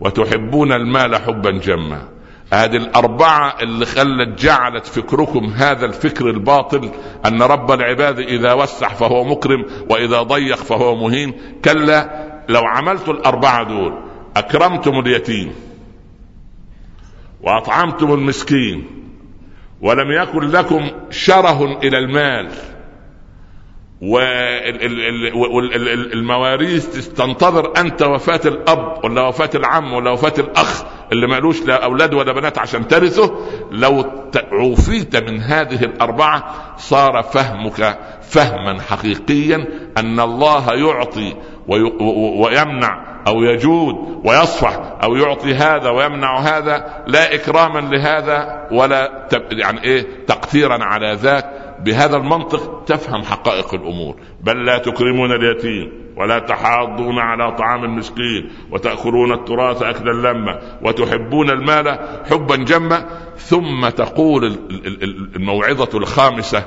[0.00, 2.08] وتحبون المال حبا جما.
[2.52, 6.90] هذه الأربعة اللي خلت جعلت فكركم هذا الفكر الباطل
[7.26, 11.34] أن رب العباد إذا وسع فهو مكرم وإذا ضيق فهو مهين.
[11.64, 13.92] كلا لو عملت الأربعة دول
[14.36, 15.52] أكرمتم اليتيم
[17.42, 18.86] وأطعمتم المسكين
[19.80, 22.50] ولم يكن لكم شره إلى المال
[26.12, 32.14] والمواريث تنتظر أنت وفاة الأب ولا وفاة العم ولا وفاة الأخ اللي مالوش لا أولاد
[32.14, 33.34] ولا بنات عشان ترثه.
[33.70, 34.04] لو
[34.52, 39.64] عوفيت من هذه الأربعة صار فهمك فهما حقيقيا
[39.98, 41.36] أن الله يعطي
[42.38, 47.04] ويمنع أو يجود ويصفح أو يعطي هذا ويمنع هذا.
[47.06, 51.69] لا إكراما لهذا ولا يعني إيه تقتيرا على ذاك.
[51.84, 54.16] بهذا المنطق تفهم حقائق الأمور.
[54.40, 61.98] بل لا تكرمون اليتيم ولا تحاضون على طعام المسكين وتأكلون التراث اكلا لما وتحبون المال
[62.30, 63.06] حبا جما.
[63.36, 64.58] ثم تقول
[65.36, 66.66] الموعظة الخامسة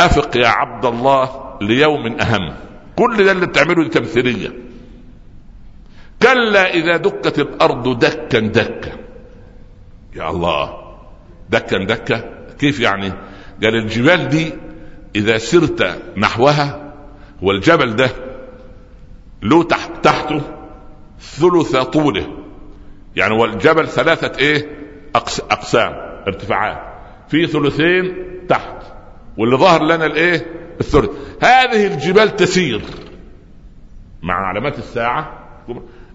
[0.00, 1.30] أفق يا عبد الله
[1.62, 2.54] ليوم أهم.
[2.96, 4.52] كل ده اللي بتعمله دي تمثيلية.
[6.22, 8.92] كلا إذا دكت الأرض دكا دكا.
[10.16, 10.74] يا الله
[11.50, 12.38] دكا دكا.
[12.58, 13.12] كيف يعني؟
[13.62, 14.52] قال الجبال دي
[15.16, 16.94] إذا سرت نحوها
[17.42, 18.10] والجبل ده
[19.42, 20.40] له تحت تحته
[21.20, 22.38] ثلث طوله.
[23.16, 24.78] يعني والجبل ثلاثة إيه؟
[25.50, 25.92] أقسام
[26.26, 26.78] ارتفاعات.
[27.28, 28.14] في ثلثين
[28.48, 28.82] تحت.
[29.36, 30.46] واللي ظهر لنا الإيه؟
[30.80, 31.10] الثلث.
[31.42, 32.82] هذه الجبال تسير.
[34.22, 35.48] مع علامات الساعة.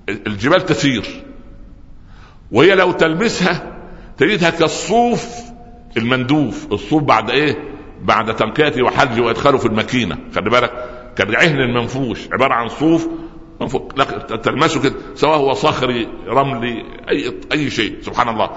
[0.09, 1.23] الجبال تسير.
[2.51, 3.77] وهي لو تلمسها
[4.17, 5.53] تجدها كالصوف
[5.97, 7.57] المندوف الصوف بعد إيه؟
[8.01, 10.17] بعد تنقيته وحلجه وإدخاله في الماكينة.
[10.35, 10.71] خلي بالك
[11.15, 13.07] كالعهن المنفوش عبارة عن صوف
[14.43, 17.95] تلمسه كده سواء هو صخري رملي اي أي شيء.
[18.01, 18.49] سبحان الله.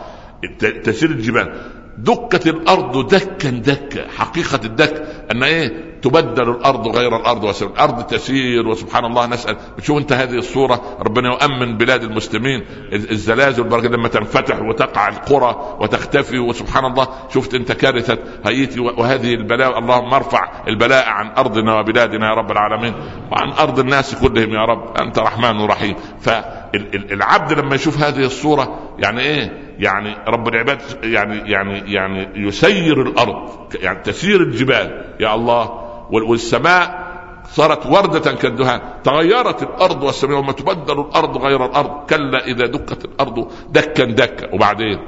[0.85, 1.73] تسير الجبال.
[1.99, 8.69] دكت الأرض دكا دكا حقيقة الدك أن إيه؟ تبدل الأرض غير الأرض وسبب الأرض تسير
[8.69, 9.27] وسبحان الله.
[9.27, 9.57] نسأل.
[9.79, 10.81] بتشوف انت هذه الصورة.
[11.01, 12.65] ربنا يؤمن بلاد المسلمين.
[12.93, 17.09] الزلازل بركة لما تنفتح وتقع القرى وتختفي وسبحان الله.
[17.35, 19.79] شفت انت كارثة هايتي وهذه البلاء.
[19.79, 22.95] اللهم ارفع البلاء عن أرضنا وبلادنا يا رب العالمين.
[23.33, 24.97] وعن أرض الناس كلهم يا رب.
[24.97, 25.97] أنت رحمن رحيم.
[26.21, 33.51] فالعبد لما يشوف هذه الصورة يعني إيه؟ يعني رب العباد يعني يعني يعني يسير الأرض.
[33.83, 35.17] يعني تسير الجبال.
[35.21, 35.87] يا الله.
[36.11, 37.07] والسماء
[37.51, 38.81] صارت وردة كالدهان.
[39.05, 42.07] تغيرت الأرض والسماء وما تبدل الأرض غير الأرض.
[42.11, 44.55] كلا إذا دكت الأرض دكا دكا.
[44.55, 44.99] وبعدين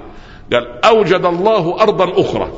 [0.53, 2.53] قال أوجد الله أرضا أخرى.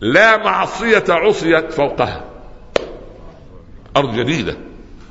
[0.00, 2.24] لا معصية عصيت فوقها.
[3.96, 4.56] أرض جديدة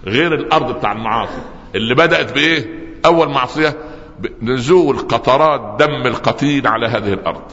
[0.05, 1.41] غير الأرض بتاع المعاصي.
[1.75, 3.77] اللي بدأت بإيه؟ أول معصية
[4.41, 7.51] نزول قطرات دم القتيل على هذه الأرض.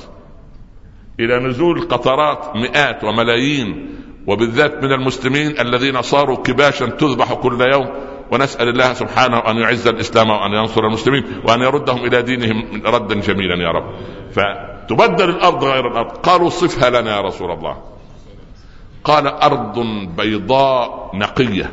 [1.20, 3.88] إلى نزول قطرات مئات وملايين
[4.26, 7.88] وبالذات من المسلمين الذين صاروا كباشا تذبح كل يوم
[8.30, 13.54] ونسأل الله سبحانه أن يعز الإسلام وأن ينصر المسلمين وأن يردهم إلى دينهم ردا جميلا
[13.62, 13.94] يا رب.
[14.32, 16.10] فتبدل الأرض غير الأرض.
[16.10, 17.82] قالوا صفها لنا يا رسول الله.
[19.04, 19.78] قال أرض
[20.16, 21.72] بيضاء نقية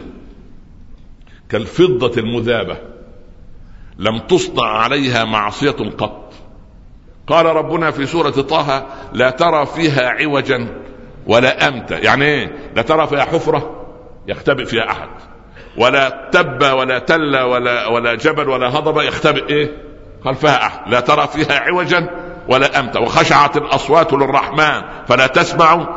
[1.49, 2.77] كالفضة المذابة.
[3.97, 6.33] لم تصنع عليها معصية قط.
[7.27, 10.67] قال ربنا في سورة طه لا ترى فيها عوجا
[11.27, 11.97] ولا أمتا.
[11.97, 13.85] يعني إيه؟ لا ترى فيها حفرة
[14.27, 15.09] يختبئ فيها أحد.
[15.77, 19.71] ولا تبة ولا تلة ولا ولا جبل ولا هضبة يختبئ إيه؟
[20.25, 20.91] خلفها أحد.
[20.91, 22.09] لا ترى فيها عوجا
[22.47, 22.99] ولا أمتا.
[22.99, 25.87] وخشعت الأصوات للرحمن فلا تسمع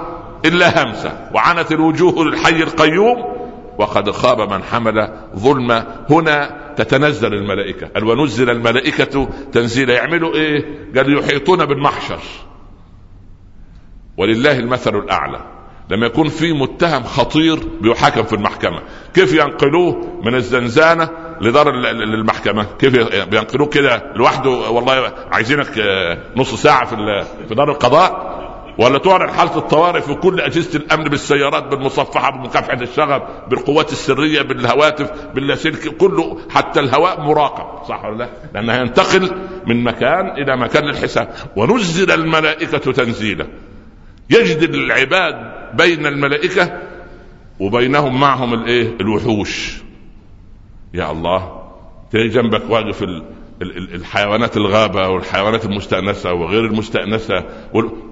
[0.44, 1.28] إلا همسة.
[1.34, 3.37] وعنت الوجوه للحي القيوم
[3.78, 7.86] وقد خاب من حمل ظلما هنا تتنزل الملائكة.
[7.86, 9.94] قال ونزل الملائكة تنزيلا.
[9.94, 10.64] يعملوا إيه؟
[10.96, 12.20] قال يحيطون بالمحشر.
[14.16, 15.40] ولله المثل الأعلى.
[15.90, 18.82] لما يكون في متهم خطير بيحاكم في المحكمة.
[19.14, 21.10] كيف ينقلوه؟ من الزنزانة
[21.40, 21.68] لدار
[22.14, 22.66] المحكمة.
[22.78, 22.92] كيف
[23.28, 25.68] بينقلوه كده لوحده؟ والله عايزينك
[26.36, 26.86] نص ساعة
[27.48, 28.37] في دار القضاء.
[28.78, 35.10] ولا تعلن حالة الطوارئ في كل أجهزة الأمن بالسيارات بالمصفحة بمكافحة الشغب بالقوات السرية بالهواتف
[35.34, 39.30] باللاسلكي كله حتى الهواء مراقب صح ولا لا؟ لأنه ينتقل
[39.66, 43.46] من مكان إلى مكان للحساب ونزل الملائكة تنزيلا
[44.30, 45.34] يجد العباد
[45.76, 46.80] بين الملائكة
[47.60, 49.82] وبينهم معهم الإيه؟ الوحوش
[50.94, 51.62] يا الله
[52.10, 53.02] تلاقي جنبك واقف
[53.62, 57.44] الحيوانات الغابة والحيوانات المستأنسة وغير المستأنسة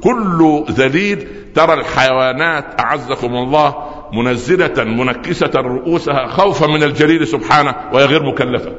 [0.03, 3.75] كل ذليل ترى الحيوانات أعزكم الله
[4.13, 8.73] منزلة منكسة رؤوسها خوفا من الجليل سبحانه وهي غير مكلفة.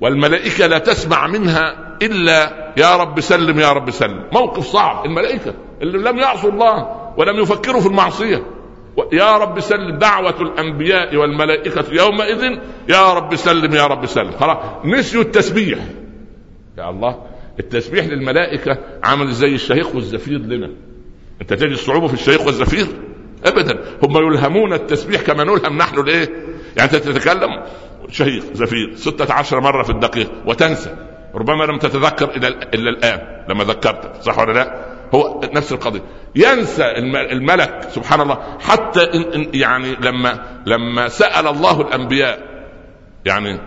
[0.00, 4.24] والملائكة لا تسمع منها إلا يا رب سلم يا رب سلم.
[4.32, 5.06] موقف صعب.
[5.06, 8.42] الملائكة اللي لم يعصوا الله ولم يفكروا في المعصية.
[9.12, 12.58] يا رب سلم دعوة الأنبياء والملائكة يومئذ.
[12.88, 14.30] يا رب سلم يا رب سلم.
[14.30, 14.58] خلاص.
[14.84, 15.78] نسيوا التسبيح.
[16.78, 17.22] يا الله
[17.60, 20.70] التسبيح للملائكة عامل زي الشهيق والزفير لنا.
[21.42, 22.86] أنت تجد الصعوبة في الشهيق والزفير؟
[23.44, 23.84] ابدا.
[24.02, 26.28] هم يلهمون التسبيح كما نلهم نحن الايه
[26.76, 27.62] يعني أنت تتكلم
[28.10, 30.30] شهيق زفير ستة عشر مرة في الدقيقة.
[30.46, 30.96] وتنسى.
[31.34, 36.02] ربما لم تتذكر إلا, إلا الآن لما ذكرتك صح ولا لا؟ هو نفس القضية
[36.36, 36.84] ينسى
[37.32, 39.00] الملك سبحان الله حتى
[39.54, 42.38] يعني لما لما سأل الله الأنبياء
[43.24, 43.60] يعني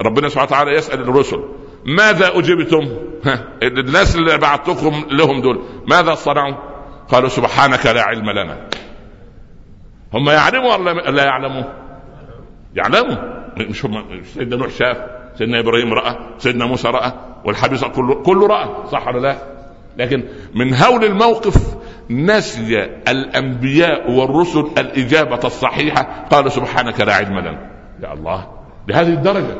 [0.00, 1.42] ربنا سبحانه وتعالى يسأل الرسل
[1.84, 2.88] ماذا أجبتم؟
[3.62, 6.54] الناس اللي بعثتكم لهم دول ماذا صنعوا؟
[7.08, 8.68] قالوا سبحانك لا علم لنا
[10.14, 11.62] هم يعلموا ولا لا يعلموا؟
[12.74, 13.16] يعلموا
[13.56, 14.96] مش هم سيدنا نوح شاف
[15.38, 17.12] سيدنا إبراهيم رأى سيدنا موسى رأى
[17.44, 19.55] والحبيب كله كله رأى صح ولا لا؟
[19.98, 20.24] لكن
[20.54, 21.76] من هول الموقف
[22.10, 26.26] نسي الأنبياء والرسل الإجابة الصحيحة.
[26.30, 27.70] قالوا سبحانك لا علم لنا
[28.02, 28.46] يا الله.
[28.88, 29.56] لهذه الدرجة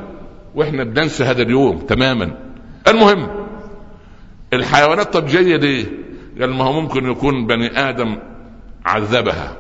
[0.55, 2.37] وإحنا بننسى هذا اليوم تماما.
[2.89, 3.29] المهم
[4.53, 5.87] الحيوانات طب جاية ليه؟
[6.41, 8.19] قال ما هو ممكن يكون بني آدم
[8.85, 9.57] عذبها.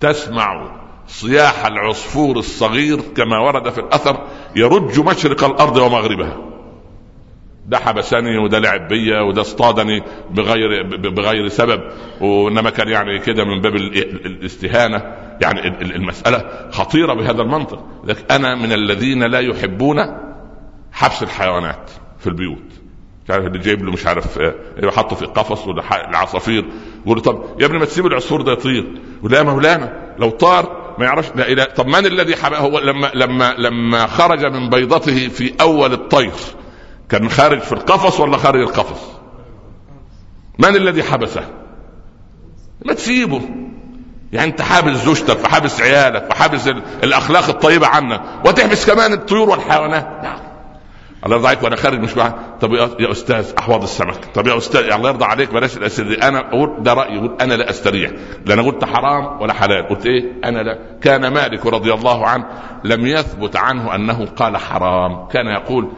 [0.00, 4.26] تسمع صياح العصفور الصغير كما ورد في الأثر
[4.56, 6.47] يرج مشرق الأرض ومغربها.
[7.68, 11.80] ده حبسني وده لعب بيا وده اصطادني بغير بغير سبب.
[12.20, 15.02] وإنما كان يعني كده من باب الاستهانة.
[15.42, 17.84] يعني المسألة خطيرة بهذا المنطق.
[18.04, 19.96] لكن أنا من الذين لا يحبون
[20.92, 22.62] حبس الحيوانات في البيوت.
[23.24, 26.64] مش عارف اللي جايب له مش عارف إيه حطه في قفص ولا العصافير.
[27.06, 28.84] يقول طب يا ابني ما تسيب العصفور ده يطير.
[29.18, 33.54] يقول لا مولانا لو طار ما يعرفش لا طب من الذي حبه هو لما لما
[33.58, 36.32] لما خرج من بيضته في أول الطير.
[37.08, 39.00] كان خارج في القفص ولا خارج القفص؟
[40.58, 41.44] من الذي حبسه؟
[42.84, 43.40] ما تسيبه.
[44.32, 46.68] يعني انت حابس زوجتك وحابس عيالك وحابس
[47.04, 50.08] الأخلاق الطيبة عنك وتحبس كمان الطيور والحيوانات.
[50.22, 50.38] نعم.
[51.24, 54.80] الله يرضى عليك وأنا خارج مش معاه طب يا أستاذ أحواض السمك طب يا أستاذ
[54.80, 56.22] الله يرضى عليك بلاش الأسئلة دي.
[56.22, 58.10] أنا أقول ده رأيي أنا لا أستريح.
[58.46, 59.88] لا أنا قلت حرام ولا حلال.
[59.88, 60.78] قلت إيه؟ أنا لا.
[61.00, 62.44] كان مالك رضي الله عنه
[62.84, 65.26] لم يثبت عنه أنه قال حرام.
[65.28, 65.92] كان يقول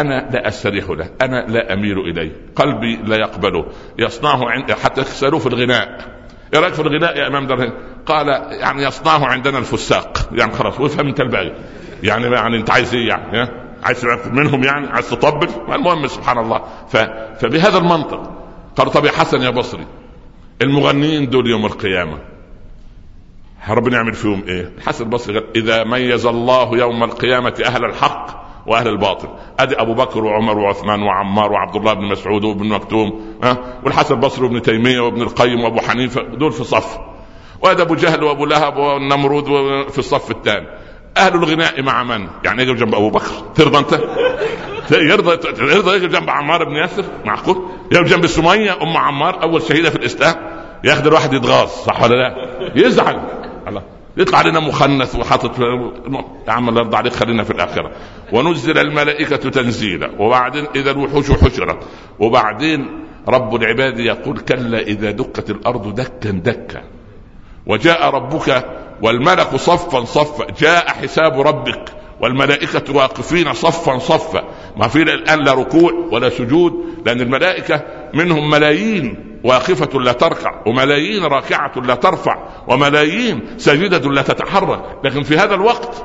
[0.00, 3.66] أنا لا أستريح له أنا لا أميل إليه قلبي لا يقبله
[3.98, 6.16] يصنعه عند حتى يسالوه في الغناء.
[6.54, 7.72] إيه رأيك في الغناء يا إمام درهم؟
[8.06, 10.28] قال يعني يصنعه عندنا الفساق.
[10.32, 11.52] يعني خلاص وافهم أنت الباقي.
[12.02, 13.48] يعني يعني أنت عايز إيه يعني؟
[13.82, 16.62] عايز منهم يعني؟ عايز تطبل؟ المهم سبحان الله.
[16.88, 16.96] ف...
[17.40, 18.32] فبهذا المنطق
[18.76, 19.86] قال طب يا حسن يا بصري
[20.62, 22.18] المغنيين دول يوم القيامة
[23.68, 28.88] ربنا يعمل فيهم إيه؟ الحسن البصري قال إذا ميز الله يوم القيامة أهل الحق وأهل
[28.88, 29.28] الباطل.
[29.58, 34.44] أدي أبو بكر وعمر وعثمان وعمار وعبد الله بن مسعود وابن مكتوم ها؟ والحسن البصري
[34.44, 36.98] وابن تيمية وابن القيم وأبو حنيفة دول في صف.
[37.62, 39.44] وهذا أبو جهل وأبو لهب والنمرود
[39.90, 40.66] في الصف الثاني.
[41.16, 43.32] أهل الغناء مع من؟ يعني يقف جنب أبو بكر.
[43.54, 44.00] ترضى أنت؟
[44.90, 45.30] يرضى
[45.74, 49.96] يرضى يقف جنب عمار بن ياسر؟ معقول؟ يقف جنب سمية أم عمار أول شهيدة في
[49.96, 50.34] الإسلام؟
[50.84, 52.34] ياخذ الواحد يتغاظ صح ولا لا؟
[52.76, 53.20] يزعل.
[53.68, 53.95] الله.
[54.16, 57.92] يطلع علينا مخنث وحاطط يا عم الله يرضى عليك خلينا في الآخرة.
[58.32, 60.10] ونزل الملائكة تنزيلا.
[60.18, 61.78] وبعدين إذا الوحوش حشرت؟
[62.18, 66.82] وبعدين رب العباد يقول كلا إذا دكت الأرض دكا دكا.
[67.66, 68.66] وجاء ربك
[69.02, 70.46] والملك صفا صفا.
[70.60, 74.44] جاء حساب ربك والملائكة واقفين صفا صفا.
[74.76, 76.72] ما في الآن لا ركوع ولا سجود
[77.06, 77.82] لأن الملائكة
[78.14, 79.25] منهم ملايين.
[79.44, 84.82] واقفة لا تركع وملايين راكعة لا ترفع وملايين ساجدة لا تتحرك.
[85.04, 86.04] لكن في هذا الوقت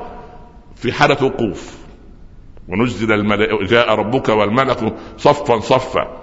[0.76, 1.78] في حالة وقوف
[2.68, 6.22] ونزل الملائكة جاء ربك والملك صفا صفا.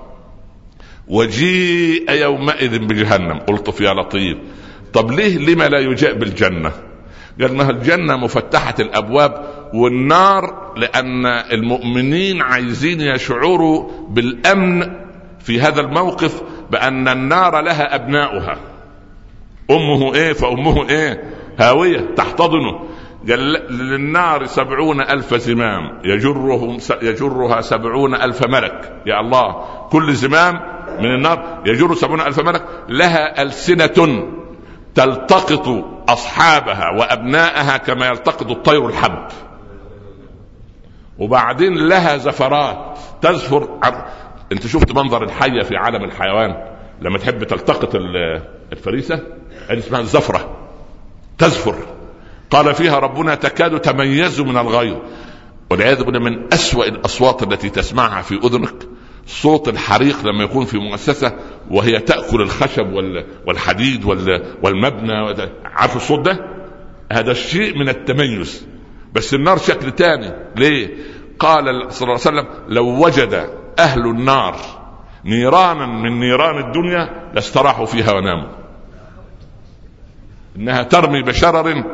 [1.09, 3.39] وجيء يومئذ بجهنم.
[3.39, 4.39] قلت يا لطيف
[4.93, 6.73] طب ليه لما لا يجاء بالجنة؟
[7.41, 14.83] قال ما الجنة مفتحة الأبواب والنار لأن المؤمنين عايزين يشعروا بالأمن
[15.41, 16.43] في هذا الموقف.
[16.71, 18.57] بأن النار لها أبناؤها.
[19.71, 21.23] أمه إيه؟ فأمه إيه؟
[21.59, 22.89] هاوية تحتضنه.
[23.29, 23.39] قال
[23.71, 26.01] للنار سبعون ألف زمام.
[26.05, 29.03] يجرهم يجرها سبعون ألف ملك.
[29.07, 30.55] يا الله كل زمام
[30.99, 32.65] من النار يجر سبعون ألف ملك.
[32.89, 34.25] لها ألسنة
[34.95, 39.29] تلتقط أصحابها وأبناءها كما يلتقط الطير الحب.
[41.19, 43.79] وبعدين لها زفرات تزفر
[44.53, 46.55] انت شفت منظر الحية في عالم الحيوان
[47.03, 47.95] لما تحب تلتقط
[48.73, 49.23] الفريسة؟
[49.69, 50.69] هذه اسمها الزفرة.
[51.39, 51.75] تزفر.
[52.51, 54.97] قال فيها ربنا تكاد تميز من الغيظ.
[55.71, 58.75] والعياذ بالله من أسوأ الأصوات التي تسمعها في أذنك.
[59.27, 61.37] صوت الحريق لما يكون في مؤسسة
[61.71, 62.93] وهي تأكل الخشب
[63.47, 64.05] والحديد
[64.63, 65.35] والمبنى.
[65.65, 66.39] عارف الصوت ده؟
[67.13, 68.67] هذا الشيء من التميز.
[69.15, 70.33] بس النار شكل تاني.
[70.57, 70.95] ليه؟
[71.39, 74.57] قال صلى الله عليه وسلم لو وجد أهل النار.
[75.25, 78.49] نيرانا من نيران الدنيا لاستراحوا فيها وناموا.
[80.57, 81.85] إنها ترمي بشرر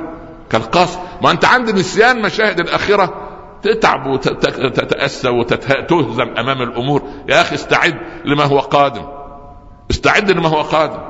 [0.50, 3.14] كالقصر ما أنت عند نسيان مشاهد الاخره
[3.62, 7.02] تتعب وتتأسى وتهزم أمام الأمور.
[7.28, 9.06] يا أخي استعد لما هو قادم.
[9.90, 11.02] استعد لما هو قادم.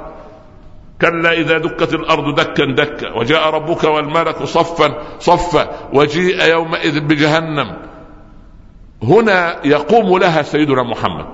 [1.01, 3.13] كلا إذا دكت الأرض دكا دكا.
[3.13, 5.69] وجاء ربك والملك صفا صفا.
[5.93, 7.94] وجيء يومئذ بجهنم.
[9.05, 11.27] هنا يقوم لها سيدنا محمد.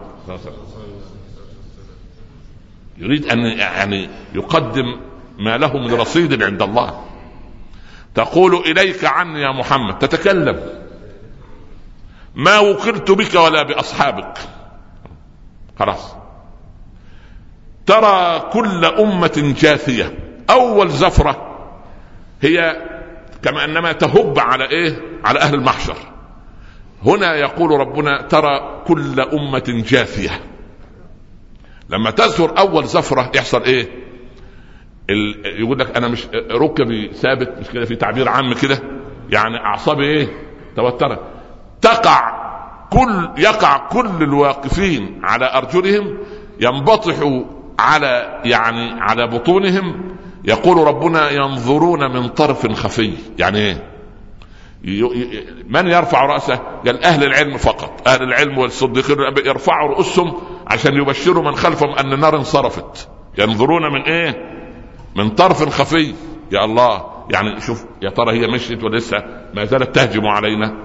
[2.99, 5.01] يريد أن يعني يقدم
[5.39, 7.05] ما له من رصيد عند الله.
[8.15, 10.61] تقول إليك عني يا محمد تتكلم.
[12.35, 14.39] ما وكلت بك ولا بأصحابك.
[15.79, 16.15] خلاص.
[17.87, 20.19] ترى كل أمة جاثية.
[20.51, 21.57] أول زفرة
[22.43, 22.87] هي
[23.43, 25.97] كما أنما تهب على إيه؟ على أهل المحشر.
[27.07, 30.41] هنا يقول ربنا ترى كل أمة جاثية
[31.91, 33.89] لما تزهر أول زفرة يحصل إيه؟
[35.59, 38.83] يقول لك أنا مش ركبي ثابت مش كده في تعبير عام كده؟
[39.31, 40.29] يعني أعصابي إيه؟
[40.77, 41.21] توترت.
[41.81, 42.41] تقع
[42.91, 46.19] كل يقع كل الواقفين على أرجلهم
[46.61, 47.45] ينبطحوا
[47.79, 50.15] على يعني على بطونهم.
[50.45, 53.13] يقول ربنا ينظرون من طرف خفي.
[53.39, 53.90] يعني إيه؟
[55.69, 56.57] من يرفع رأسه؟
[56.87, 58.09] قال أهل العلم فقط.
[58.09, 59.17] أهل العلم والصديقين
[59.47, 63.09] يرفعوا رؤوسهم عشان يبشروا من خلفهم أن النار انصرفت.
[63.39, 64.35] ينظرون من إيه؟
[65.17, 66.15] من طرف خفي.
[66.53, 69.25] يا الله يعني شوف يا ترى هي مشيت ولسه
[69.55, 70.77] ما زالت تهجم علينا.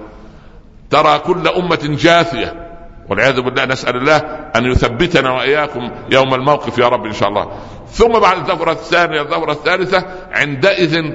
[0.90, 2.66] ترى كل أمة جاثية.
[3.08, 4.16] والعياذ بالله نسأل الله
[4.56, 7.52] أن يثبتنا وإياكم يوم الموقف يا رب إن شاء الله.
[7.88, 11.12] ثم بعد الزفره الثانية الزفره الثالثة عندئذ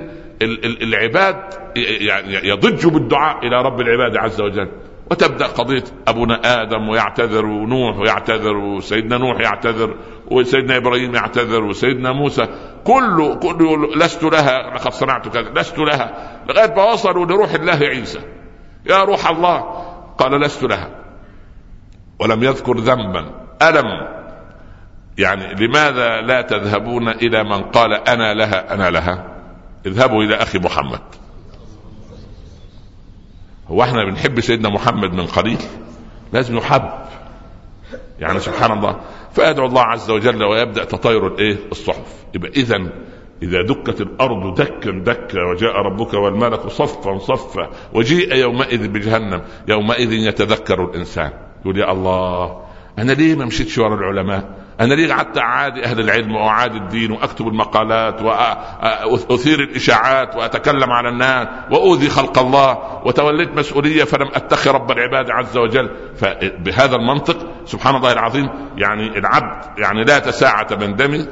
[0.81, 1.35] العباد
[1.75, 4.71] يعني يضج بالدعاء إلى رب العباد عز وجل.
[5.11, 9.95] وتبدأ قضية أبونا آدم ويعتذر ونوح ويعتذر وسيدنا نوح يعتذر
[10.27, 12.47] وسيدنا إبراهيم يعتذر وسيدنا موسى.
[12.83, 18.19] كله كله لست لها لقد صنعت كذا لست لها لغاية ما وصلوا لروح الله عيسى.
[18.85, 19.59] يا روح الله
[20.17, 20.89] قال لست لها.
[22.19, 23.25] ولم يذكر ذنبا
[23.61, 24.21] ألم.
[25.17, 29.30] يعني لماذا لا تذهبون إلى من قال أنا لها أنا لها؟
[29.85, 31.01] اذهبوا إلى أخي محمد.
[33.67, 35.57] هو إحنا بنحب سيدنا محمد من قليل
[36.33, 36.89] لازم نحب
[38.19, 38.99] يعني سبحان الله.
[39.33, 42.25] فأدعو الله عز وجل ويبدأ تطاير الإيه؟ الصحف.
[42.35, 42.77] يبقى إذا
[43.43, 50.83] إذا دكت الأرض دكا دكا وجاء ربك والملك صفا صفا وجيء يومئذ بجهنم يومئذ يتذكر
[50.83, 51.31] الإنسان.
[51.61, 52.61] يقول يا الله
[52.99, 57.47] أنا ليه ما مشيتش ورا العلماء؟ أنا ليه قعدت أعادي أهل العلم وأعادي الدين وأكتب
[57.47, 58.21] المقالات
[59.29, 65.57] واثير الإشاعات وأتكلم على الناس واؤذي خلق الله وتوليت مسؤولية فلم اتخي رب العباد عز
[65.57, 65.89] وجل.
[66.15, 71.27] فبهذا المنطق سبحان الله العظيم يعني العبد يعني لا تساعة من دمي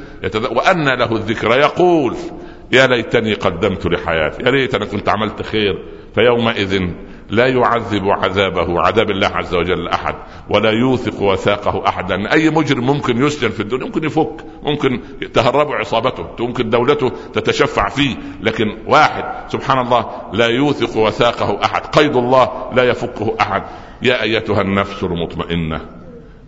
[0.51, 2.15] وأن له الذكرى يقول
[2.71, 5.73] يا ليتني قدمت لحياتي يا ليت أنا كنت عملت خير
[6.15, 6.89] فيومئذ
[7.29, 10.15] لا يعذب عذابه عذاب الله عز وجل أحد
[10.49, 15.01] ولا يوثق وثاقه احد لأن أي مجرم ممكن يسجن في الدنيا ممكن يفك ممكن
[15.33, 18.15] تهرب عصابته ممكن دولته تتشفع فيه.
[18.41, 23.63] لكن واحد سبحان الله لا يوثق وثاقه أحد قيد الله لا يفكه أحد.
[24.01, 25.81] يا أيتها النفس المطمئنة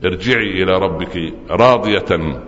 [0.05, 2.39] ارجعي إلى ربك راضية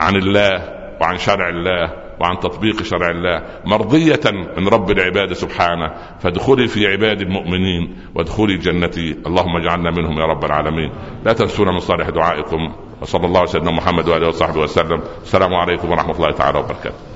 [0.00, 2.09] عن الله وعن شرع الله.
[2.20, 4.20] وعن تطبيق شرع الله مرضية
[4.58, 5.92] من رب العباد سبحانه.
[6.20, 9.16] فادخلي في عباد المؤمنين وادخلي جنتي.
[9.26, 10.90] اللهم اجعلنا منهم يا رب العالمين.
[11.24, 12.72] لا تنسونا من صالح دعائكم.
[13.02, 15.02] وصلى الله على سيدنا محمد وآله وصحبه وسلم.
[15.22, 17.09] السلام عليكم ورحمة الله تعالى وبركاته.